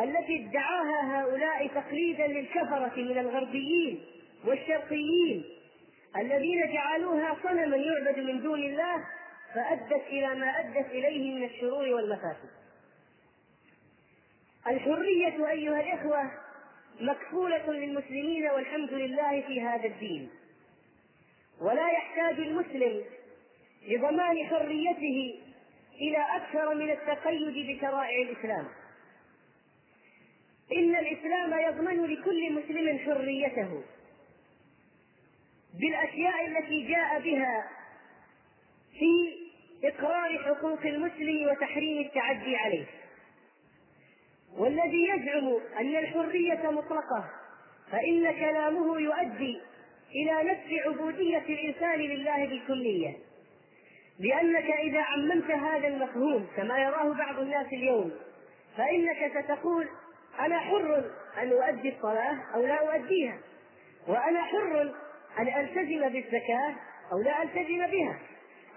[0.00, 4.04] التي ادعاها هؤلاء تقليدا للكفرة من الغربيين
[4.44, 5.44] والشرقيين
[6.16, 9.04] الذين جعلوها صنما يعبد من دون الله
[9.54, 12.50] فأدت إلى ما أدت إليه من الشرور والمفاسد.
[14.66, 16.30] الحرية أيها الإخوة
[17.00, 20.30] مكفولة للمسلمين والحمد لله في هذا الدين.
[21.60, 23.04] ولا يحتاج المسلم
[23.88, 25.40] لضمان حريته
[25.94, 28.68] إلى أكثر من التقيد بشرائع الإسلام.
[30.76, 33.82] إن الإسلام يضمن لكل مسلم حريته
[35.80, 37.68] بالأشياء التي جاء بها
[38.98, 39.41] في
[39.84, 42.86] إقرار حقوق المسلم وتحريم التعدي عليه.
[44.56, 47.30] والذي يزعم أن الحرية مطلقة
[47.92, 49.60] فإن كلامه يؤدي
[50.14, 53.16] إلى نفي عبودية الإنسان لله بالكلية.
[54.18, 58.12] لأنك إذا عممت هذا المفهوم كما يراه بعض الناس اليوم
[58.76, 59.88] فإنك ستقول
[60.40, 63.38] أنا حر أن أؤدي الصلاة أو لا أؤديها
[64.08, 64.94] وأنا حر
[65.38, 66.74] أن ألتزم بالزكاة
[67.12, 68.18] أو لا ألتزم بها.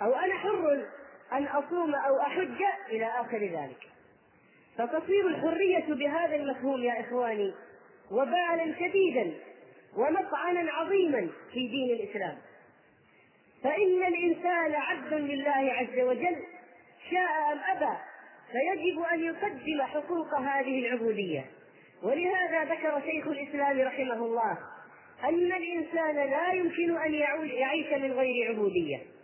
[0.02, 0.86] أو أنا حر
[1.34, 3.88] أن أصوم أو أحج إلى آخر ذلك.
[4.78, 7.54] فتصير الحرية بهذا المفهوم يا إخواني
[8.12, 9.34] وبالا شديدا
[9.98, 12.38] ومطعنا عظيما في دين الإسلام.
[13.64, 16.43] فإن الإنسان عبد لله عز وجل
[17.12, 17.98] شاء أم أبى
[18.52, 21.46] فيجب أن يقدم حقوق هذه العبودية.
[22.04, 24.58] ولهذا ذكر شيخ الإسلام رحمه الله
[25.24, 29.14] أن الإنسان لا يمكن أن يعيش من غير عبودية.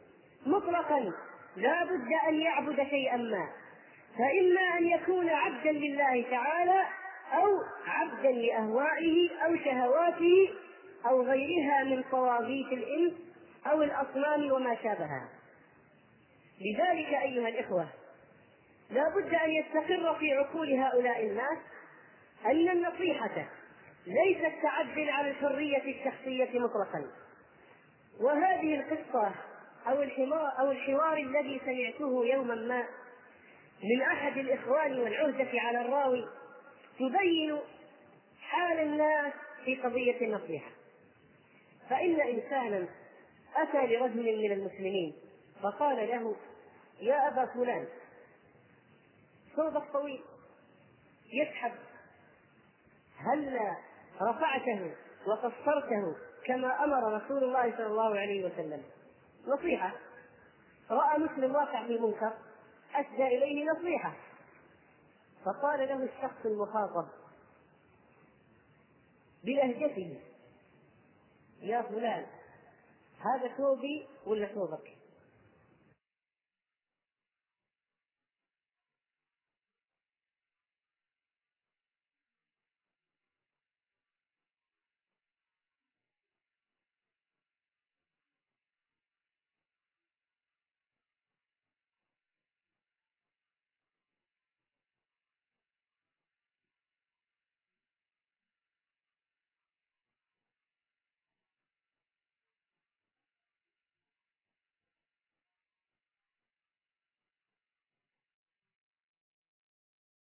[0.45, 1.13] مطلقا.
[1.55, 3.49] لا بد أن يعبد شيئا ما.
[4.17, 6.85] فإما أن يكون عبدا لله تعالى
[7.33, 7.47] أو
[7.87, 10.49] عبدا لأهوائه أو شهواته
[11.05, 13.13] أو غيرها من طواغيت الإنس
[13.67, 15.29] أو الأصنام وما شابهها.
[16.61, 17.87] لذلك أيها الإخوة
[18.89, 21.57] لا بد أن يستقر في عقول هؤلاء الناس
[22.45, 23.45] أن النصيحة
[24.07, 27.05] ليست تعدل على الحرية الشخصية مطلقا.
[28.19, 29.31] وهذه القصة
[29.87, 32.85] أو الحوار أو الحوار الذي سمعته يوما ما.
[33.83, 36.27] من أحد الإخوان والعهدة على الراوي
[36.99, 37.59] تبين
[38.41, 39.33] حال الناس
[39.65, 40.71] في قضية النصيحة
[41.89, 42.87] فإن إنسانا
[43.55, 45.13] أتى لرجل من المسلمين
[45.63, 46.35] فقال له
[47.01, 47.87] يا أبا فلان
[49.55, 50.21] ثوبك طويل
[51.33, 51.71] يسحب.
[53.17, 53.59] هل
[54.21, 54.91] رفعته
[55.27, 56.15] وقصرته
[56.45, 58.83] كما أمر رسول الله صلى الله عليه وسلم؟
[59.47, 59.91] نصيحة
[60.89, 62.33] رأى مسلم واقع في منكر
[62.95, 64.13] اسدى إليه نصيحة
[65.45, 67.07] فقال له الشخص المخاطب
[69.43, 70.19] بلهجته
[71.61, 72.25] يا فلان
[73.19, 74.97] هذا ثوبي ولا ثوبك؟